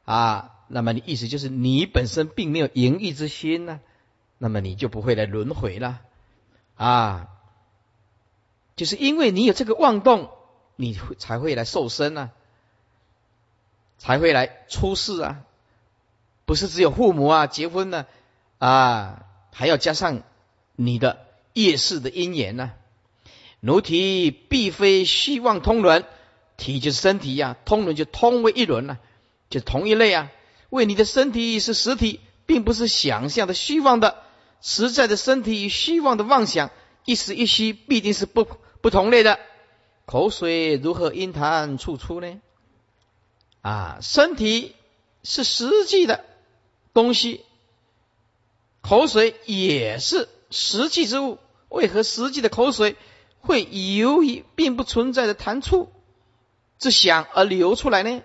[0.06, 3.80] 啊，那么你意思就是你本身并没有淫欲之心呢，
[4.38, 6.02] 那么你就不会来轮回了
[6.76, 7.28] 啊，
[8.76, 10.32] 就是因为你有这个妄动。
[10.82, 12.30] 你才会来受身啊，
[13.98, 15.42] 才会来出世啊，
[16.46, 18.06] 不是只有父母啊结婚呢
[18.60, 20.22] 啊，还要加上
[20.82, 22.72] 你的业世的因缘呢。
[23.60, 26.06] 奴体必非虚妄通轮，
[26.56, 28.98] 体就是身体呀，通轮就通为一轮了，
[29.50, 30.32] 就同一类啊。
[30.70, 34.24] 为你的身体是实体，并不是想象的虚妄的，
[34.62, 36.72] 实在的身体与虚妄的妄想
[37.04, 38.48] 一时一虚，必定是不
[38.80, 39.38] 不同类的。
[40.06, 42.40] 口水如何因痰处出呢？
[43.62, 44.76] 啊，身体
[45.24, 46.24] 是实际的
[46.94, 47.44] 东西，
[48.80, 51.38] 口水也是实际之物。
[51.70, 52.96] 为何实际的口水
[53.40, 55.92] 会由于并不存在的痰触
[56.80, 58.22] 之想而流出来呢？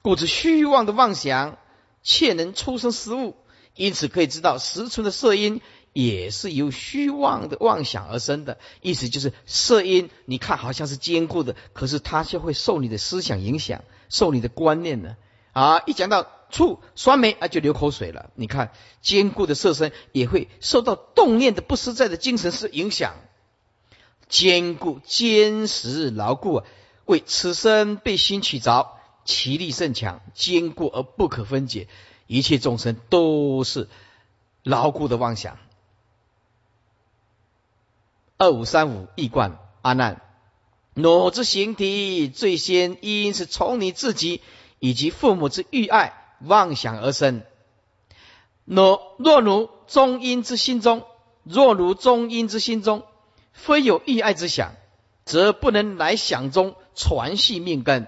[0.00, 1.58] 故知虚妄的妄想，
[2.02, 3.36] 却能出生实物。
[3.74, 5.60] 因此可以知道实存的色音。
[5.94, 15.18] 也是由虚妄的妄想而生的，意思就是色音，你看好像是坚固的，可是它却会受你的思想影响，受你的观念呢。
[15.52, 18.30] 啊，一讲到醋酸梅啊，就流口水了。
[18.36, 23.14] 你看坚固的色身也会受到动念的不实在的精神是影响，
[24.28, 26.66] 坚固坚实牢固啊，
[27.06, 28.92] 为此身被心取着，
[29.24, 31.88] 其力甚强，坚固而不可分解。
[32.26, 33.88] 一切众生都是
[34.62, 35.58] 牢固的妄想。
[38.38, 40.22] 二五三五易观阿难，
[40.94, 44.40] 我之形体最先因是从你自己
[44.78, 47.42] 以及父母之欲爱妄想而生。
[48.64, 51.04] 若若如中阴之心中，
[51.42, 53.04] 若如中阴之心中，
[53.52, 54.74] 非有意爱之想，
[55.24, 58.06] 则不能来想中传续命根。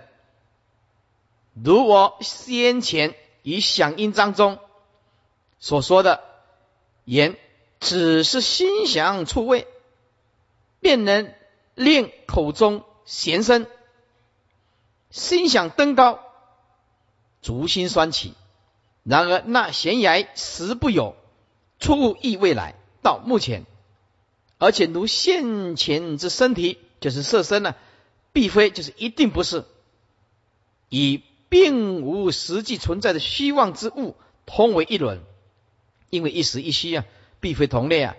[1.55, 4.59] 如我先前以响应章中
[5.59, 6.20] 所说的
[7.05, 7.37] 言，
[7.81, 9.66] 只是心想出位，
[10.81, 11.33] 便能
[11.75, 13.66] 令口中弦声。
[15.11, 16.18] 心想登高，
[17.44, 18.33] 足心酸起。
[19.04, 21.14] 然而那悬崖实不有，
[21.78, 22.74] 出物亦未来。
[23.02, 23.66] 到目前，
[24.57, 27.74] 而且如现前之身体，就是色身呢，
[28.33, 29.66] 必非就是一定不是，
[30.88, 35.20] 以并无实际存在的虚妄之物通为一轮，
[36.09, 37.04] 因为一时一虚啊，
[37.40, 38.16] 必非同类啊，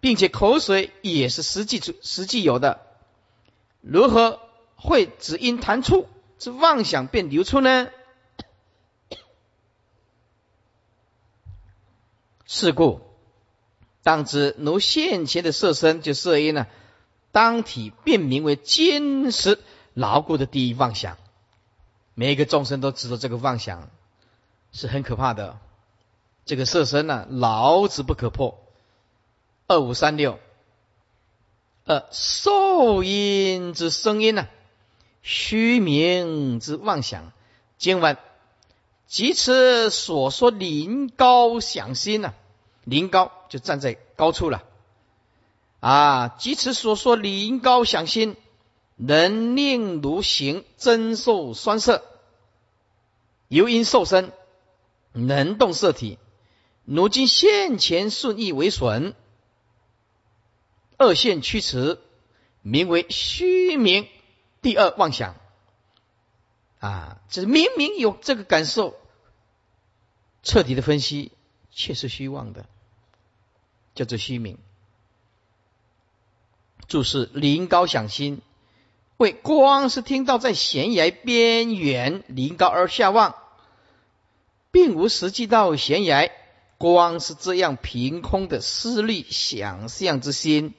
[0.00, 2.82] 并且口水也是实际实际有的，
[3.80, 4.40] 如何
[4.76, 6.06] 会只因弹出
[6.38, 7.88] 之妄想便流出呢？
[12.46, 13.00] 是故，
[14.02, 16.66] 当知如现前的色身就色音呢，
[17.30, 19.58] 当体便名为坚实
[19.92, 21.18] 牢固的第一妄想。
[22.14, 23.90] 每一个众生都知道这个妄想
[24.72, 25.58] 是很可怕的。
[26.46, 28.58] 这个色身呢，牢之不可破。
[29.66, 30.40] 二五三六，
[31.84, 34.48] 呃，受音之声音呢，
[35.30, 37.32] 虚名之妄想。
[37.76, 38.16] 经文。
[39.06, 42.34] 即此所说临高想心啊？
[42.84, 44.64] 临高就站在高处了
[45.80, 46.28] 啊！
[46.28, 48.36] 即此所说临高想心，
[48.96, 52.04] 能令如行增受酸涩，
[53.48, 54.32] 由因受身，
[55.12, 56.18] 能动色体。
[56.84, 59.14] 如今现前顺意为损，
[60.98, 61.98] 二线驱驰，
[62.62, 64.06] 名为虚名。
[64.62, 65.34] 第二妄想。
[66.80, 68.94] 啊，这明明有这个感受，
[70.44, 71.32] 彻底的分析
[71.72, 72.66] 却是虚妄的，
[73.96, 74.58] 叫做虚名。
[76.86, 78.40] 注释：临高想心，
[79.16, 83.34] 为光是听到在悬崖边缘临高而下望，
[84.70, 86.30] 并无实际到悬崖，
[86.78, 90.74] 光是这样凭空的思虑想象之心，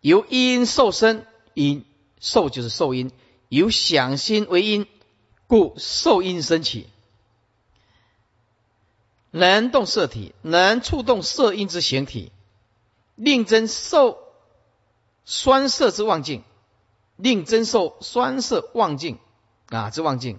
[0.00, 1.26] 由因受身，
[1.58, 1.84] 因
[2.20, 3.10] 受就是受因。
[3.48, 4.86] 由想心为因，
[5.46, 6.86] 故受因生起，
[9.30, 12.30] 能动色体，能触动色因之形体，
[13.14, 14.18] 令真受
[15.24, 16.42] 酸涩之妄境，
[17.16, 19.18] 令真受酸涩妄境
[19.70, 20.38] 啊之妄境，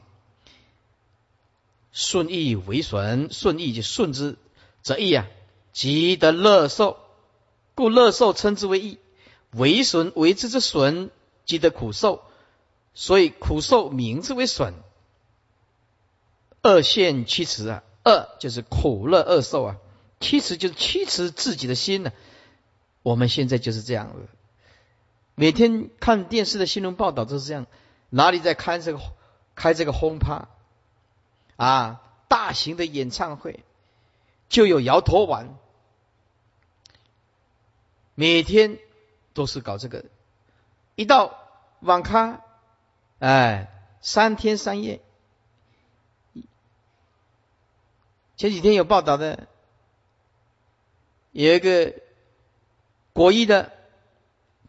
[1.92, 4.38] 顺意为损，顺意就顺之
[4.84, 5.26] 则意啊，
[5.74, 7.00] 即得乐受，
[7.74, 9.00] 故乐受称之为意，
[9.52, 11.10] 为损为之之损，
[11.46, 12.24] 即得苦受。
[12.94, 14.74] 所以苦受名字为损，
[16.62, 19.78] 二现驱驰啊，二就是苦乐二受啊，
[20.20, 22.12] 驱驰就是驱驰自己的心呢。
[23.04, 24.28] 我们现在就是这样子，
[25.36, 27.68] 每天看电视的新闻报道都是这样，
[28.10, 29.00] 哪里在开这个
[29.56, 30.48] 开这个轰趴。
[31.56, 33.64] 啊，大型的演唱会。
[34.50, 35.56] 就有摇头丸，
[38.16, 38.80] 每天
[39.34, 40.06] 都是搞这个，
[40.96, 41.38] 一到
[41.80, 42.42] 网咖。
[43.20, 43.70] 哎，
[44.02, 45.02] 三天三夜。
[48.38, 49.48] 前几天有报道的，
[51.32, 51.94] 有一个
[53.12, 53.74] 国医的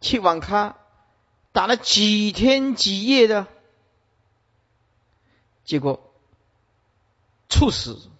[0.01, 0.77] 去网咖
[1.53, 3.46] 打了几天几夜的，
[5.64, 6.12] 结果
[7.49, 8.11] 猝死，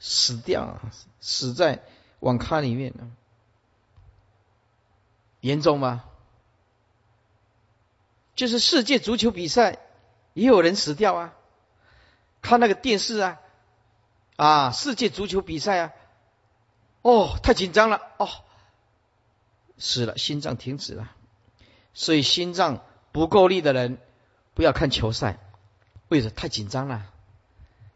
[0.00, 0.80] 死掉，
[1.20, 1.84] 死在
[2.18, 3.08] 网咖里面了，
[5.40, 6.04] 严重吗？
[8.34, 9.78] 就是世界足球比赛，
[10.32, 11.34] 也有人死掉啊！
[12.40, 13.38] 看那个电视啊，
[14.36, 15.92] 啊，世界足球比赛啊，
[17.02, 18.28] 哦，太紧张了，哦，
[19.76, 21.10] 死了，心脏停止了。
[21.94, 23.98] 所以心脏不够力的人
[24.54, 25.40] 不要看球赛，
[26.06, 26.30] 为了？
[26.30, 27.06] 太紧张了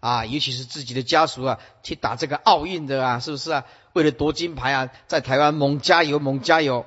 [0.00, 0.26] 啊！
[0.26, 3.64] 尤其是自己的家属啊，去打这个奥运的啊，是不是啊？
[3.92, 6.85] 为了夺金牌啊，在台湾猛加油，猛加油，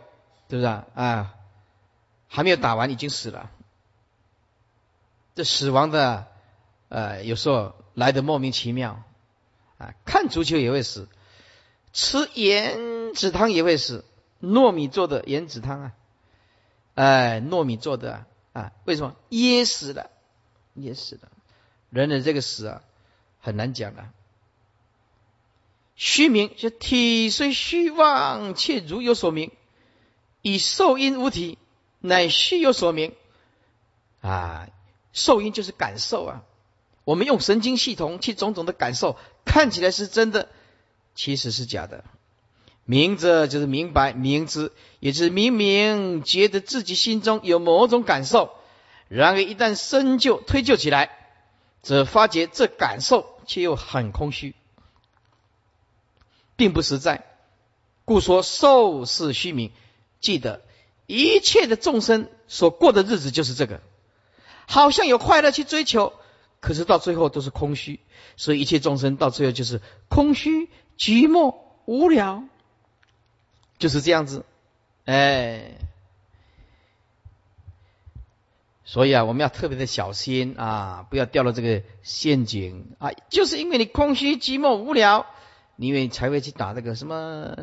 [0.50, 0.86] 是不是啊？
[0.94, 1.36] 啊！
[2.28, 3.50] 还没有打完，已经死了。
[5.36, 6.28] 这死亡的，
[6.90, 9.04] 呃，有时候来的莫名其妙
[9.78, 9.94] 啊！
[10.06, 11.08] 看足球也会死，
[11.94, 14.06] 吃盐子汤也会死，
[14.42, 15.92] 糯米做的盐子汤啊，
[16.94, 20.10] 哎，糯米做的啊，为什么噎死了？
[20.74, 21.30] 噎死了。
[21.90, 22.82] 人的这个死啊，
[23.40, 24.10] 很难讲的。
[25.96, 29.52] 虚名就体虽虚妄，却如有所名，
[30.46, 31.58] 以受因无体。
[32.02, 33.16] 乃虚有所名
[34.22, 34.68] 啊，
[35.12, 36.44] 受因就是感受啊，
[37.04, 40.48] 我们用神经系统去种种的感受，看起来是真的，
[41.16, 42.04] 其实是假的。
[42.84, 48.52] 明者就是明白，明知也就是明明觉得自己心中有某种感受，
[49.08, 51.10] 然而一旦深究推究起来，
[51.82, 54.54] 则发觉这感受却又很空虚，
[56.56, 57.26] 并不实在，
[58.04, 59.72] 故说受是虚名。
[60.26, 60.62] 记得
[61.06, 63.82] 一切的众生所过的日子就是这个，
[64.68, 66.14] 好像有快乐去追求，
[66.60, 68.00] 可是到最后都是空虚，
[68.36, 72.44] 所以一切众生到最后就是空虚、寂寞、无聊。
[73.78, 74.46] 就是这样子，
[75.04, 75.74] 哎，
[78.86, 83.12] 所以啊，我们要特别的小心啊，不要掉了这个陷阱啊！
[83.30, 85.28] 就是因为你空虚、寂寞、无聊，
[85.76, 87.54] 因为才会去打那个什么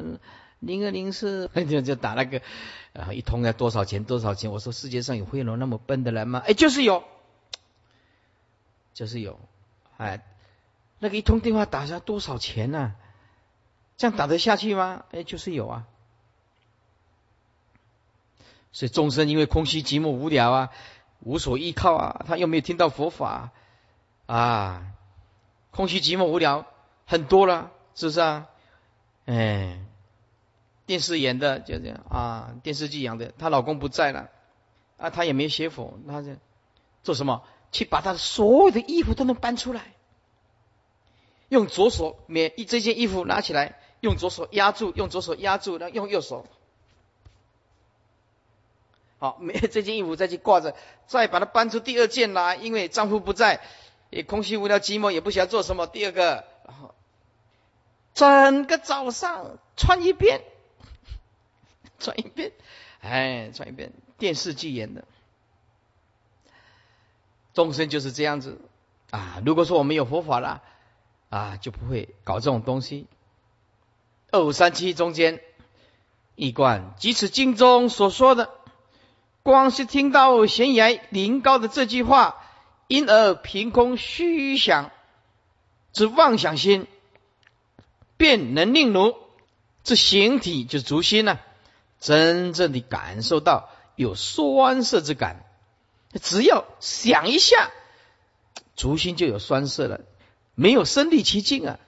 [0.62, 2.40] 零二零四，就就打那个
[2.92, 4.04] 然后，一通要多少钱？
[4.04, 4.52] 多少钱？
[4.52, 6.40] 我说世界上有会有那么笨的人吗？
[6.46, 7.02] 哎，就是有，
[8.94, 9.40] 就是有，
[9.96, 10.24] 哎，
[11.00, 12.94] 那个一通电话打下多少钱呢？
[13.96, 15.04] 这样打得下去吗？
[15.10, 15.84] 哎，就是有啊。
[18.70, 20.70] 所以众生因为空虚、寂寞、无聊啊，
[21.18, 23.50] 无所依靠啊，他又没有听到佛法
[24.26, 24.86] 啊，
[25.72, 26.66] 空虚、寂寞、无聊
[27.04, 28.46] 很多了，是不是啊？
[29.26, 29.78] 哎，
[30.86, 34.28] 电视演的就这样啊，电视剧演的，她老公不在了
[34.96, 36.32] 啊，她也没学佛，她就
[37.02, 37.42] 做什么？
[37.70, 39.94] 去把她所有的衣服都能搬出来，
[41.48, 46.46] 用左手免一这件衣服拿起来，用左手压住，用左手压住，然后用右手。
[49.18, 50.74] 好，没这件衣服再去挂着，
[51.06, 53.60] 再把它搬出第二件来，因为丈夫不在，
[54.10, 55.86] 也空虚无聊寂寞，也不晓得做什么。
[55.86, 56.94] 第二个，然后
[58.14, 60.42] 整个早上穿一遍，
[62.02, 62.52] 转一遍，
[63.00, 63.92] 哎，转一遍。
[64.18, 65.04] 电视剧演的，
[67.54, 68.60] 众生就是这样子
[69.10, 69.40] 啊。
[69.46, 70.62] 如果说我们有佛法了
[71.30, 73.06] 啊，就不会搞这种东西。
[74.30, 75.40] 二五三七中间
[76.34, 78.50] 一贯，即此经中所说的。
[79.42, 82.36] 光是听到悬崖临高的这句话，
[82.86, 84.90] 因而凭空虚想
[85.92, 86.86] 之妄想心，
[88.16, 89.16] 便能令奴
[89.82, 91.40] 这形体就足心呢，
[92.02, 95.46] 真正的感受到有酸涩之感。
[96.20, 97.70] 只要想一下，
[98.76, 100.00] 足心就有酸涩了，
[100.54, 101.78] 没有身历其境啊。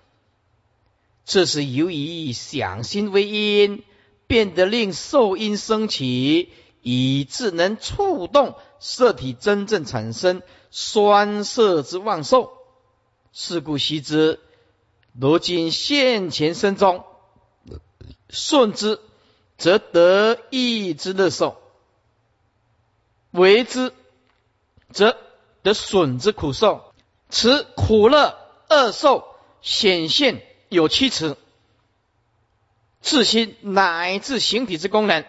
[1.27, 3.83] 这是由于想心为因，
[4.27, 6.50] 变得令受因升起。
[6.87, 12.53] 以致能触动色体真正产生酸涩之妄受，
[13.33, 14.38] 是故悉知，
[15.18, 17.07] 如今现前身中
[18.29, 19.00] 顺之，
[19.56, 21.56] 则得意之乐受；
[23.30, 23.92] 为之，
[24.90, 25.16] 则
[25.62, 26.92] 得损之苦受。
[27.30, 28.38] 此苦乐
[28.68, 31.36] 二受显现有七词，
[33.00, 35.24] 自心乃至形体之功能。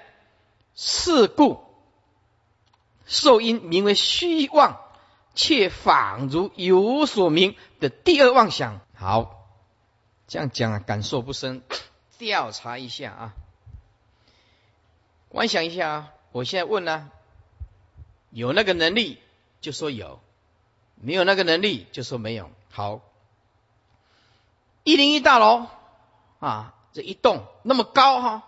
[0.75, 1.63] 是故，
[3.05, 4.81] 受因名为虚妄，
[5.33, 8.81] 却仿如有所名的第二妄想。
[8.93, 9.47] 好，
[10.27, 11.63] 这样讲啊，感受不深。
[12.17, 13.33] 调查一下啊，
[15.35, 16.13] 观想一下啊。
[16.31, 17.11] 我现在问呢，
[18.29, 19.19] 有那个能力
[19.59, 20.21] 就说有，
[20.95, 22.49] 没有那个能力就说没有。
[22.71, 23.01] 好，
[24.85, 25.67] 一零一大楼
[26.39, 28.43] 啊，这一栋那么高哈。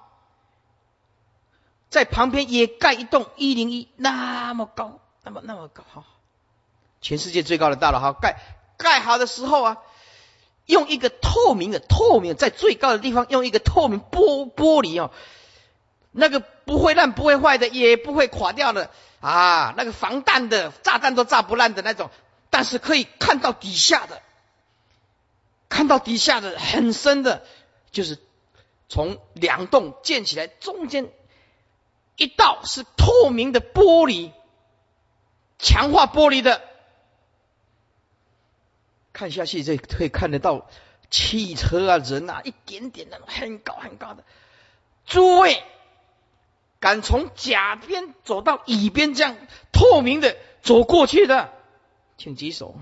[1.90, 6.06] 在旁边也盖一栋一零一，那么高，那么那么高哈，
[7.02, 8.40] 全世界最高的大楼哈，盖
[8.78, 9.78] 盖好的时候啊，
[10.66, 15.12] 用一个透明的透明，在最高的地方用一个透明玻玻璃哦，
[16.12, 22.12] 那个不会烂不会坏的，也不会垮掉的啊，那个防弹的炸弹都炸不烂的那种，
[22.52, 24.22] 但是可以看到底下的，
[25.70, 27.44] 看到底下的很深的，
[27.90, 28.20] 就是
[28.90, 31.10] 从两栋建起来中间。
[32.20, 34.32] 一道是透明的玻璃，
[35.60, 36.64] 强化玻璃的，
[39.14, 40.68] 看下去这可以看得到
[41.12, 44.24] 汽车啊、人啊，一点点的很高很高的。
[45.06, 45.64] 诸位，
[46.80, 49.36] 敢从甲边走到乙边这样
[49.72, 51.54] 透明的走过去的，
[52.18, 52.76] 请举手，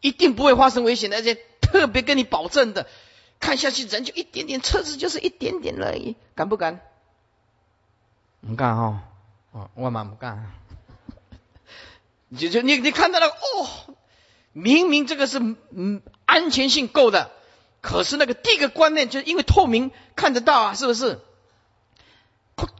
[0.00, 2.86] 一定不会发生危险的，而且特别跟你保证的。
[3.40, 6.80] 看下去，人就一点点，车子就是一点点而已，敢不敢？
[8.40, 9.02] 不敢哈，
[9.50, 10.50] 哦，我蛮不敢。
[12.38, 13.94] 就就你你看到了哦，
[14.52, 17.32] 明明这个是嗯安全性够的，
[17.84, 21.20] 可是那个第一个观念就是因为透明看得到啊，是不是？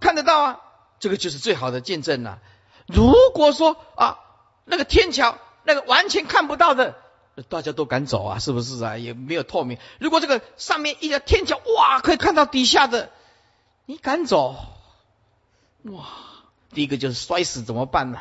[0.01, 0.61] 看得到啊，
[0.99, 2.41] 这个就是最好的见证了。
[2.87, 4.21] 如果说啊
[4.65, 6.97] 那个天桥，那个完全看不到的，
[7.51, 8.39] 大家都敢走啊？
[8.39, 8.97] 是不是啊？
[8.97, 9.77] 也没有透明。
[10.01, 13.11] 如果这个上面一条天桥，哇，可以看到底下的，
[13.85, 14.57] 你敢走？
[15.83, 16.07] 哇，
[16.71, 18.21] 第一个就是摔死怎么办呢？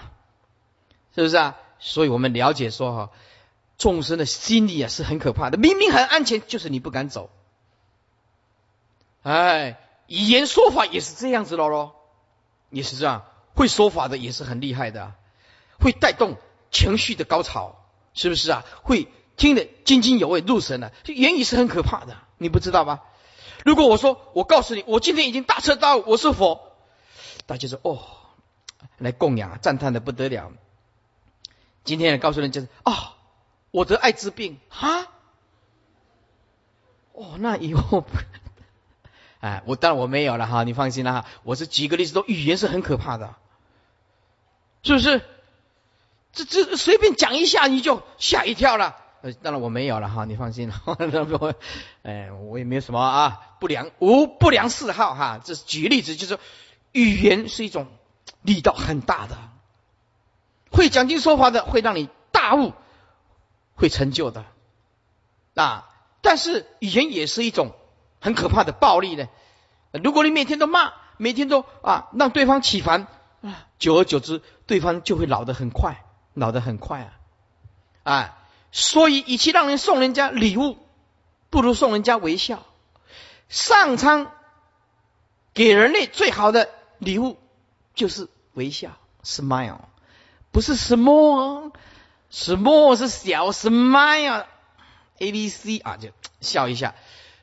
[1.16, 1.56] 是不是啊？
[1.80, 3.10] 所以我们了解说哈，
[3.78, 5.58] 众生的心理啊是很可怕的。
[5.58, 7.30] 明明很安全，就是你不敢走。
[9.24, 11.94] 哎，语言说法也是这样子了喽，
[12.70, 13.26] 也是这样。
[13.56, 15.14] 会说法的也是很厉害的，
[15.80, 16.38] 会带动
[16.72, 17.76] 情绪的高潮，
[18.14, 18.66] 是不是啊？
[18.82, 19.08] 会
[19.38, 20.92] 听得津津有味、入神了。
[21.06, 23.02] 言语是很可怕的，你不知道吗？
[23.64, 26.74] 如果我说，我告诉你，我今天已经大彻大悟，我是佛，
[27.46, 28.00] 大家说哦，
[28.98, 30.52] 来供养，赞叹的不得了。
[31.84, 33.13] 今天告诉人就是啊，
[33.74, 35.08] 我得艾滋病哈，
[37.12, 38.06] 哦，那以后。
[39.42, 41.26] 哎，我当然我没有了哈，你放心了哈。
[41.42, 43.34] 我是举个例子，说语言是很可怕的，
[44.84, 45.22] 是不是？
[46.34, 48.96] 这这随便讲一下你就吓一跳了。
[49.24, 50.76] 呃，当然我没有了哈，你放心了。
[52.04, 55.42] 哎，我也没有什么啊不良无不良嗜好哈。
[55.44, 56.40] 这是举例子，就是说
[56.92, 57.88] 语言是一种
[58.44, 59.36] 力道很大的，
[60.72, 62.72] 会讲经说法的会让你大悟，
[63.76, 64.46] 会成就的
[65.56, 65.90] 啊。
[66.22, 67.74] 但是语言也是一种。
[68.24, 69.28] 很可怕的暴力呢？
[70.02, 73.06] 如果你每天都骂，每天都啊让对方起烦
[73.42, 77.20] 啊，久而久之，对方就会老得很快，老得很快啊！
[78.04, 78.38] 啊，
[78.72, 80.78] 所以与其让人送人家礼物，
[81.50, 82.64] 不如送人家微笑。
[83.50, 84.32] 上苍
[85.54, 86.70] 给人类最好的
[87.00, 87.38] 礼物
[87.94, 89.82] 就是微笑，smile，
[90.54, 90.78] 不是
[92.34, 96.10] small 是小，smile，a b c 啊，就
[96.42, 96.96] 笑一下。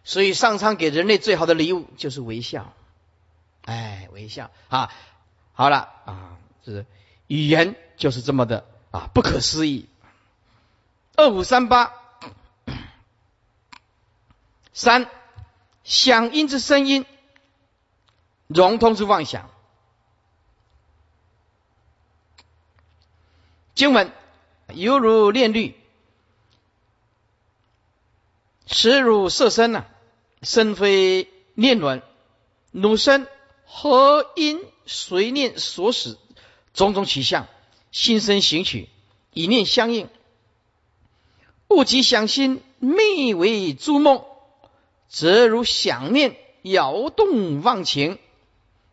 [0.03, 2.73] 所以上苍给人类最好的礼物就是微笑，
[3.65, 4.93] 哎，微笑啊！
[5.53, 6.87] 好了啊，是
[7.27, 9.89] 语言就是这么的啊，不可思议。
[11.17, 11.93] 二五三八
[14.73, 15.07] 三
[15.85, 17.05] 响音之声音，
[18.47, 19.51] 融通之妄想。
[23.75, 24.13] 经文
[24.75, 25.75] 犹如炼律。
[28.67, 29.87] 实如色身呐，
[30.43, 32.03] 身非念轮，
[32.71, 33.27] 汝身
[33.65, 36.17] 何因随念所使？
[36.73, 37.49] 种种取向，
[37.91, 38.89] 心生行取，
[39.33, 40.09] 以念相应。
[41.69, 44.25] 物即想心，昧为诸梦，
[45.09, 48.19] 则如想念摇动妄情，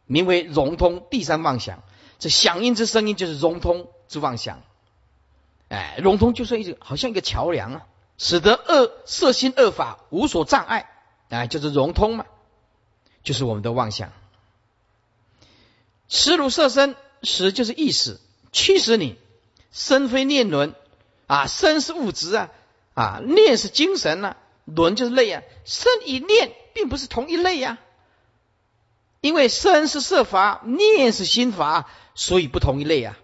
[0.08, 1.84] 名为融通第三妄想。
[2.18, 4.64] 这响应之声音就是融通之妄想。
[5.70, 7.86] 哎，融通就是一个好像一个桥梁啊。
[8.20, 10.90] 使得恶色心恶法无所障碍，
[11.30, 12.26] 哎，就是融通嘛，
[13.22, 14.12] 就是我们的妄想。
[16.08, 18.20] 耻辱色身，识就是意识，
[18.52, 19.20] 驱使你
[19.72, 20.74] 身非念轮
[21.28, 22.50] 啊，身是物质啊，
[22.96, 27.78] 啊，念是精神呐，轮就是类啊，身与念并不是同一类呀，
[29.22, 33.16] 因为身是色法，念是心法，所以不同一类啊。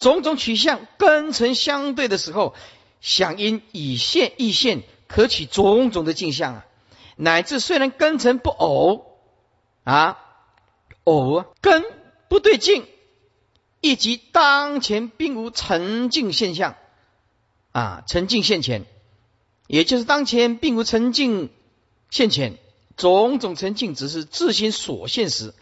[0.00, 2.54] 种种取向根尘相对的时候。
[3.02, 6.66] 想因以现异现，可取种种的镜像啊，
[7.16, 9.16] 乃至虽然根尘不偶
[9.84, 10.18] 啊，
[11.04, 11.82] 偶根
[12.28, 12.86] 不对境，
[13.80, 16.76] 以及当前并无沉静现象
[17.72, 18.84] 啊，沉静现前，
[19.66, 21.48] 也就是当前并无沉静
[22.10, 22.58] 现前，
[22.98, 25.54] 种种沉静只是自心所现时，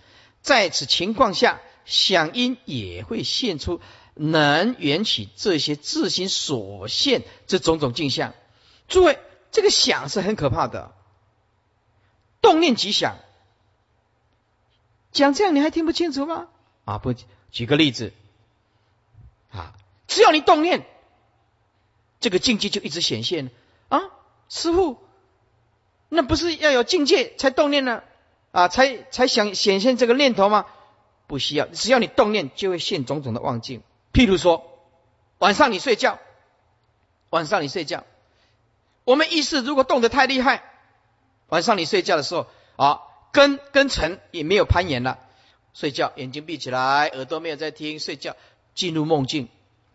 [0.43, 3.81] 在此情况下，想因也会现出。
[4.19, 8.35] 能缘起这些自心所现这种种镜像，
[8.89, 9.21] 诸位，
[9.53, 10.93] 这个想是很可怕的，
[12.43, 13.17] 动念即想，
[15.13, 16.49] 讲这样你还听不清楚吗？
[16.85, 17.15] 啊，不，
[17.53, 18.13] 举个例子，
[19.53, 19.73] 啊，
[20.09, 20.85] 只要你动念，
[22.19, 23.51] 这个境界就一直显现
[23.89, 24.01] 啊，
[24.49, 24.99] 师傅，
[26.09, 28.03] 那不是要有境界才动念呢？
[28.51, 30.67] 啊，才才想显现这个念头吗？
[31.29, 33.83] 不需要，只要你动念，就会现种种的妄境。
[34.19, 34.69] 譬如说，
[35.39, 36.19] 晚上你睡觉，
[37.31, 38.03] 晚上你睡觉，
[39.05, 40.65] 我们意识如果动得太厉害，
[41.47, 45.21] 晚上你睡觉的时候啊，根根尘也没有攀岩了，
[45.73, 48.35] 睡觉眼睛闭起来，耳朵没有在听，睡觉
[48.75, 49.49] 进入梦境。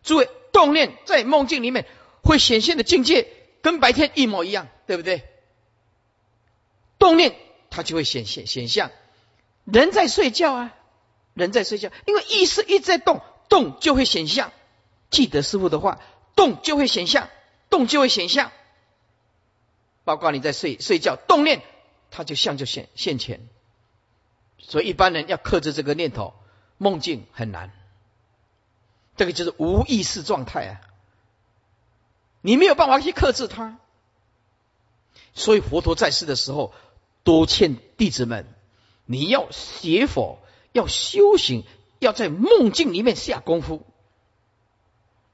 [0.04, 1.86] 诸位，动念在梦境里面
[2.24, 3.28] 会显现的境界
[3.62, 5.28] 跟白天一模一样，对不对？
[6.98, 7.36] 动念
[7.70, 8.90] 它就会显现显象，
[9.66, 10.74] 人在睡觉啊，
[11.34, 13.22] 人在睡觉，因为意识一直在动。
[13.54, 14.52] 动就会显象，
[15.12, 16.02] 记得师傅的话，
[16.36, 17.30] 动就会显象，
[17.70, 18.52] 动就会显象。
[20.04, 21.62] 包括你在睡睡觉，动念，
[22.10, 23.48] 它就像就现现前。
[24.58, 26.34] 所以一般人要克制这个念头，
[26.80, 27.72] 梦境很难。
[29.18, 30.82] 这个就是无意识状态啊，
[32.42, 33.78] 你没有办法去克制它。
[35.36, 36.74] 所以佛陀在世的时候，
[37.24, 38.48] 多劝弟子们：
[39.06, 40.40] 你要学佛，
[40.72, 41.64] 要修行，
[42.04, 43.86] 要在梦境里面下功夫。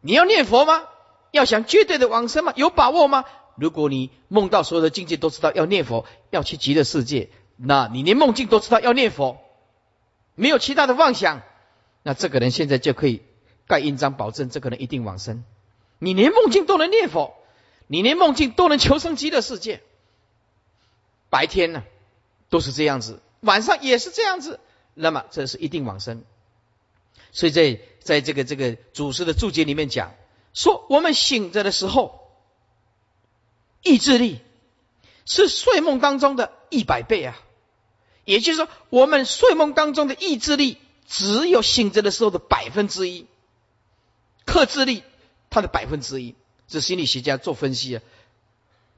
[0.01, 0.84] 你要念佛吗？
[1.32, 2.53] 要想绝对的往生吗？
[2.55, 3.26] 有把握吗？
[3.55, 9.38] 如果你梦到所有的境界都知道要念佛，要去极乐世界，那你连梦境都知道要念佛，
[10.36, 11.41] 没有其他的妄想，
[12.01, 13.22] 那这个人现在就可以
[13.67, 15.43] 盖印章保证这个人一定往生。
[15.99, 17.36] 你连梦境都能念佛，
[17.88, 19.82] 你连梦境都能求生极乐世界。
[21.30, 21.84] 白天呢
[22.49, 24.61] 都是这样子，晚上也是这样子，
[24.93, 26.24] 那么这是一定往生。
[27.32, 30.13] 所以在在这个这个祖师的注解里面讲
[30.53, 32.32] 说，我们醒着的时候，
[33.84, 34.39] 意志力
[35.26, 37.39] 是睡梦当中的一百倍啊，
[38.26, 43.28] 也就是说，我们睡梦当中的意志力只有醒着的时候的百分之一，
[44.45, 45.03] 克制力
[45.49, 46.36] 它的百分之一，
[46.67, 48.01] 这心理学家做分析啊。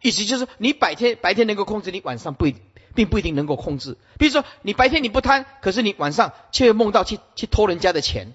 [0.01, 2.61] 意思就是，你白天白天能够控制，你晚上不一定
[2.95, 3.97] 并不一定能够控制。
[4.17, 8.33] 比如说，你白天你不贪，可是你晚上却梦到去去偷人家的钱，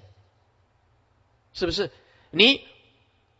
[1.52, 1.90] 是不是？
[2.30, 2.62] 你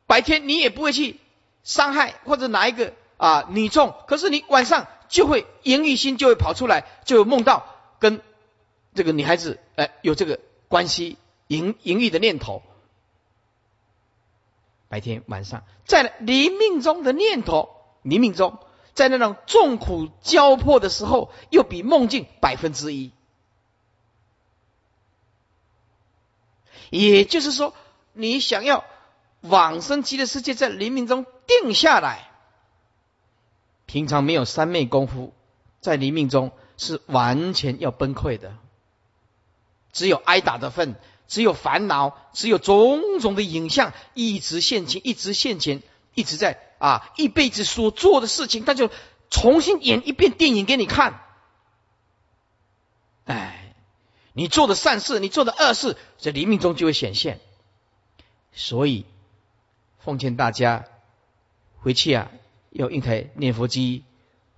[0.06, 1.18] 白天你也不会去
[1.62, 7.66] 伤害或者哪一个啊女众，可是你晚上就会淫欲心就会跑出来，就梦到
[7.98, 8.20] 跟
[8.94, 12.62] 这个女孩子哎有这个关系，淫淫欲的念头。
[14.88, 17.74] 白天晚上在临命中的念头。
[18.04, 18.60] 冥冥中，
[18.96, 23.12] 在那种众苦交迫的时候，又比梦境百分之一。
[26.88, 27.74] 也就是说，
[28.14, 28.84] 你想要
[29.42, 32.30] 往生极乐世界，在黎明中定下来，
[33.84, 35.34] 平常没有三昧功夫，
[35.82, 38.56] 在黎明中是完全要崩溃的，
[39.92, 40.94] 只有挨打的份，
[41.28, 45.82] 只有烦恼，只有种种的影像一直现前，一直现前，
[46.16, 46.60] 一直在。
[46.78, 48.90] 啊，一辈子所做的事情，他就
[49.30, 51.22] 重新演一遍电影给你看。
[53.24, 53.74] 哎，
[54.34, 57.40] 你做的善事，你做的恶事，在黎明中就会显现。
[58.52, 59.06] 所以，
[59.98, 60.84] 奉劝大家
[61.78, 62.30] 回去啊，
[62.68, 64.04] 要用台念佛机，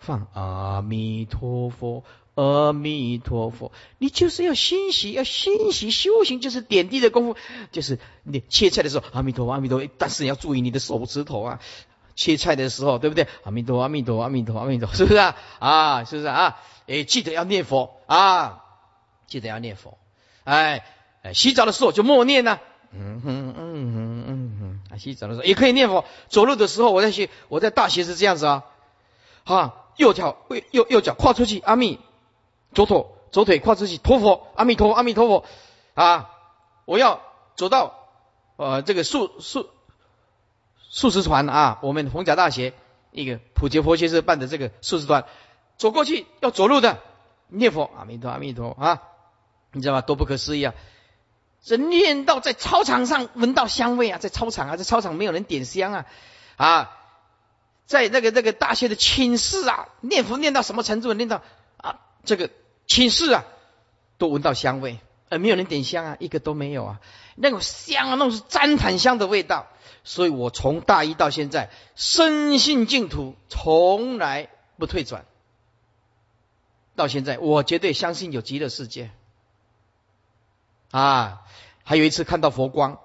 [0.01, 2.03] 放阿弥陀佛。
[2.41, 7.37] 阿弥陀佛，你就是要欣喜，要欣喜修行，就是点滴的功夫，
[7.73, 11.61] 就是你切菜的时候，阿弥陀佛，阿弥陀佛，但是你要注意你的手指头啊。
[12.15, 13.27] 切菜的时候，对不对？
[13.43, 15.37] 阿弥陀佛，阿弥陀佛，阿弥陀佛，阿弥陀，是不是啊？
[15.59, 16.59] 啊，是不是啊？
[16.87, 18.65] 哎，记得要念佛啊，
[19.27, 19.99] 记得要念佛。
[20.45, 20.85] 哎，
[21.23, 22.61] 哎，洗澡的时候就默念呢。
[22.93, 24.95] 嗯哼，嗯哼，嗯哼。
[24.95, 26.05] 啊，洗澡的时候也可以念佛。
[26.29, 28.65] 走路的时候，我在学，我在大学是这样子啊。
[29.45, 30.39] 啊，右脚
[30.73, 31.99] 右右脚跨出去，阿弥
[32.79, 35.45] 左腿左腿跨出去，陀佛，阿弥陀佛，阿弥陀佛。
[35.95, 36.31] 啊，
[36.85, 37.21] 我要
[37.57, 38.09] 走到
[38.57, 39.69] 呃这个树树。
[40.91, 42.73] 素食团啊，我们红甲大学
[43.11, 45.27] 一个普杰佛学士办的这个素食团，
[45.77, 46.99] 走过去要走路的
[47.49, 49.03] 念佛阿弥陀阿弥陀啊，
[49.73, 50.01] 你知道吗？
[50.01, 50.75] 多不可思议啊！
[51.63, 56.07] 这念到在操场上闻到香味啊，在操场啊，在操场没有人点香啊
[56.57, 56.97] 啊，
[57.85, 61.13] 在那个那个大学的寝室啊，念佛念到什么程度？
[61.13, 61.43] 念到
[61.77, 62.49] 啊，这个
[62.89, 63.45] 寝室啊，
[64.17, 67.01] 都闻到香味，而没有人点香啊，一个都没有啊，
[67.37, 69.69] 那种香啊，那种是旃檀香的味道。
[70.05, 75.27] 所以我从大一到现在，深信净土，从来不退转。
[76.97, 79.11] 到现在，我绝对相信有极乐世界。
[80.91, 81.43] 啊，
[81.85, 82.99] 还有一次看到佛光，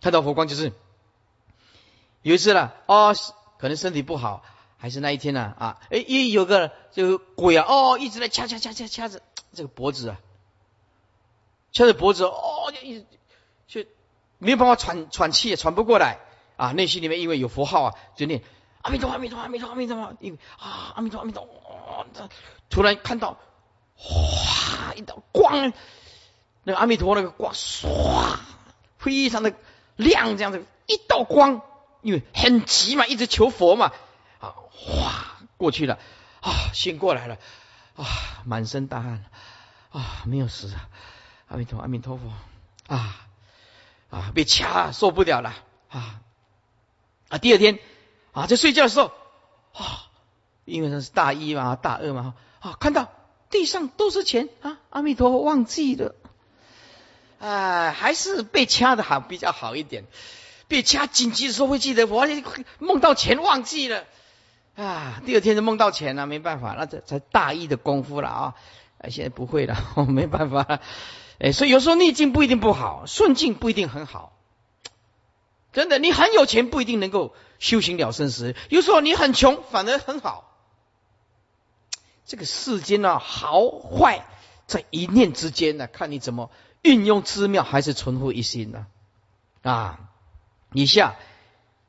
[0.00, 0.72] 看到佛光就是
[2.22, 3.14] 有一次了，哦，
[3.58, 4.42] 可能身体不好，
[4.82, 5.54] 还是那一天呢？
[5.56, 9.22] 啊，哎，一有个这个鬼啊，哦，一直在掐掐掐掐掐着
[9.54, 10.18] 这个脖子啊，
[11.70, 13.06] 掐着脖子，哦，就一直
[13.68, 13.84] 就。
[14.38, 16.18] 没有办法喘喘气，喘不过来
[16.56, 16.72] 啊！
[16.72, 18.42] 内心里面因为有符号啊，就念
[18.80, 21.48] 阿弥陀阿弥陀阿弥陀阿弥陀佛，因为啊阿弥陀阿弥陀，
[22.68, 23.38] 突然看到
[23.94, 25.72] 哗一道光，
[26.64, 27.86] 那个阿弥陀那个光唰，
[28.98, 29.54] 非常的
[29.94, 31.60] 亮，这样子一道光，
[32.00, 33.92] 因为很急嘛，一直求佛嘛
[34.42, 35.98] 啊，哗过去了
[36.40, 37.38] 啊，醒过来了
[37.96, 38.04] 啊，
[38.44, 39.24] 满身大汗
[39.90, 40.88] 啊，没有死啊，
[41.48, 42.30] 阿弥陀阿弥陀佛
[42.94, 43.16] 啊。
[44.10, 45.54] 啊，被掐受不了了
[45.88, 46.20] 啊！
[47.30, 47.78] 啊，第二天
[48.32, 49.10] 啊，在睡觉的时候
[49.72, 50.10] 啊，
[50.66, 53.10] 因为那是大一嘛，大二嘛，啊，看到
[53.48, 56.14] 地上都是钱啊，阿弥陀佛，忘记了，
[57.40, 60.04] 啊，还是被掐的好比较好一点，
[60.68, 62.26] 被掐紧急的时候会记得，我
[62.80, 64.04] 梦到钱忘记了
[64.76, 68.54] 啊，第二天就梦到钱了，没办法，那这才大一的功夫了啊，
[68.98, 70.80] 哎，现在不会了，我 没办法。
[71.38, 74.32] 哎，所以有时候逆境不一定不好，顺境不一定很好。
[75.72, 80.48] 真的，你很有钱不一定能够修行了生死，有时候你很穷反而很好。
[82.24, 84.26] 这个世间呢，好坏
[84.66, 86.50] 在一念之间呢，看你怎么
[86.82, 88.86] 运用之妙，还是存乎一心呢？
[89.62, 89.98] 啊，
[90.72, 91.16] 以下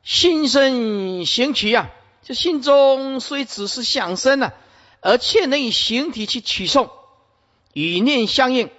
[0.03, 1.89] 心生行取啊，
[2.23, 4.53] 这心中虽只是想生呢，
[5.01, 6.89] 而且能以形体去取送，
[7.73, 8.69] 与念相应，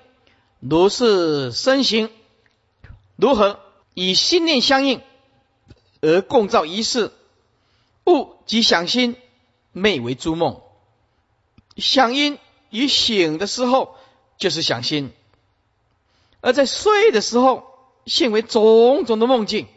[0.61, 2.11] 如是身形
[3.17, 3.61] 如何？
[3.93, 5.03] 以心念相应
[6.01, 7.13] 而共造一事，
[8.07, 9.17] 物即想心，
[9.71, 10.63] 昧为诸梦。
[11.77, 12.39] 想因
[12.71, 13.95] 以醒的时候
[14.37, 15.13] 就是想心，
[16.41, 17.67] 而在睡的时候
[18.07, 19.69] 现为种种的梦境。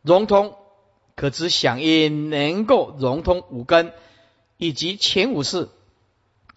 [0.00, 0.56] 融通，
[1.16, 3.92] 可知想因能够融通五根
[4.56, 5.68] 以及前五识，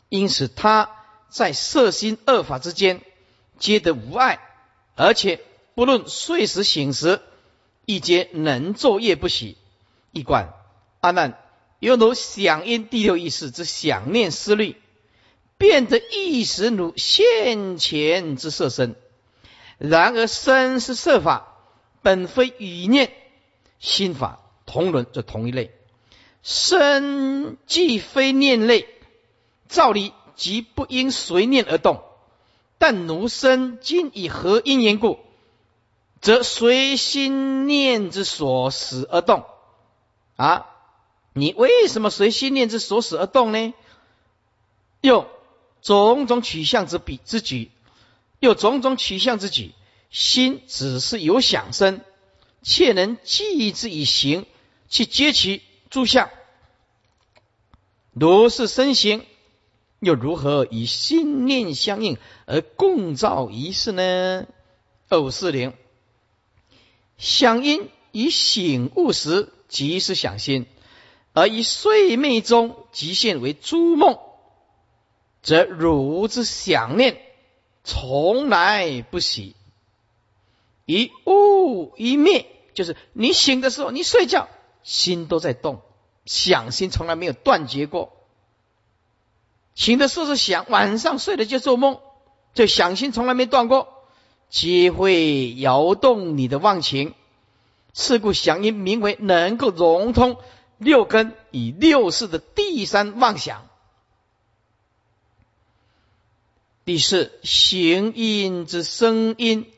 [0.09, 0.89] 因此他
[1.29, 3.01] 在色心二法之间
[3.59, 4.39] 皆得无碍。
[4.95, 5.41] 而且
[5.75, 7.21] 不论睡时醒时，
[7.85, 9.57] 亦皆能昼夜不息。
[10.11, 10.53] 一观
[11.01, 11.37] 阿难，
[11.79, 14.75] 犹如响应第六意识之想念思虑，
[15.59, 18.95] 变得一时如现前之色身。
[19.77, 21.55] 然而身是色法，
[22.01, 23.11] 本非语念
[23.77, 25.71] 心法同伦，这同一类。
[26.43, 28.87] 身既非念类，
[29.67, 32.03] 照理即不应随念而动。
[32.77, 35.17] 但奴生今以何因缘故，
[36.21, 39.45] 则随心念之所使而动
[40.35, 40.67] 啊？
[41.33, 43.73] 你为什么随心念之所使而动呢？
[45.01, 45.27] 又
[45.81, 47.71] 种种取向之比之举，
[48.39, 49.71] 又种种取向之举，
[50.09, 52.01] 心只是有想生，
[52.61, 54.45] 且能记之以行，
[54.89, 56.29] 去接其诸相，
[58.13, 59.25] 如是身形。
[59.99, 64.45] 又如何以心念相应而共造一事呢？
[65.09, 65.73] 二五四零，
[67.17, 70.67] 想因以醒悟时即是想心，
[71.33, 74.19] 而以睡寐中即现为诸梦，
[75.41, 77.19] 则汝之想念
[77.83, 79.55] 从来不息，
[80.85, 84.47] 一悟一灭，就是你醒的时候，你睡觉
[84.87, 85.81] 心都在动，
[86.25, 88.13] 想心从来没有断绝过。
[89.75, 91.99] 醒的时候是想，晚上睡了就做梦，
[92.53, 94.05] 这想心从来没断过，
[94.49, 97.13] 皆会摇动你的忘情。
[97.93, 100.37] 是故想因名为能够融通
[100.77, 103.67] 六根以六世的第三妄想。
[106.85, 109.69] 第四行音之声音，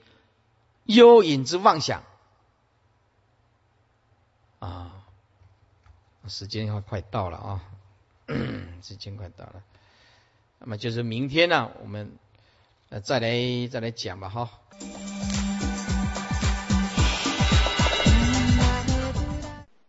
[0.84, 2.04] 幽隐之妄想。
[6.30, 7.62] 时间要快到了啊，
[8.82, 9.64] 时间快到了。
[10.60, 12.12] 那么就是明天呢，我们
[12.90, 14.50] 呃再来再来讲吧，哈。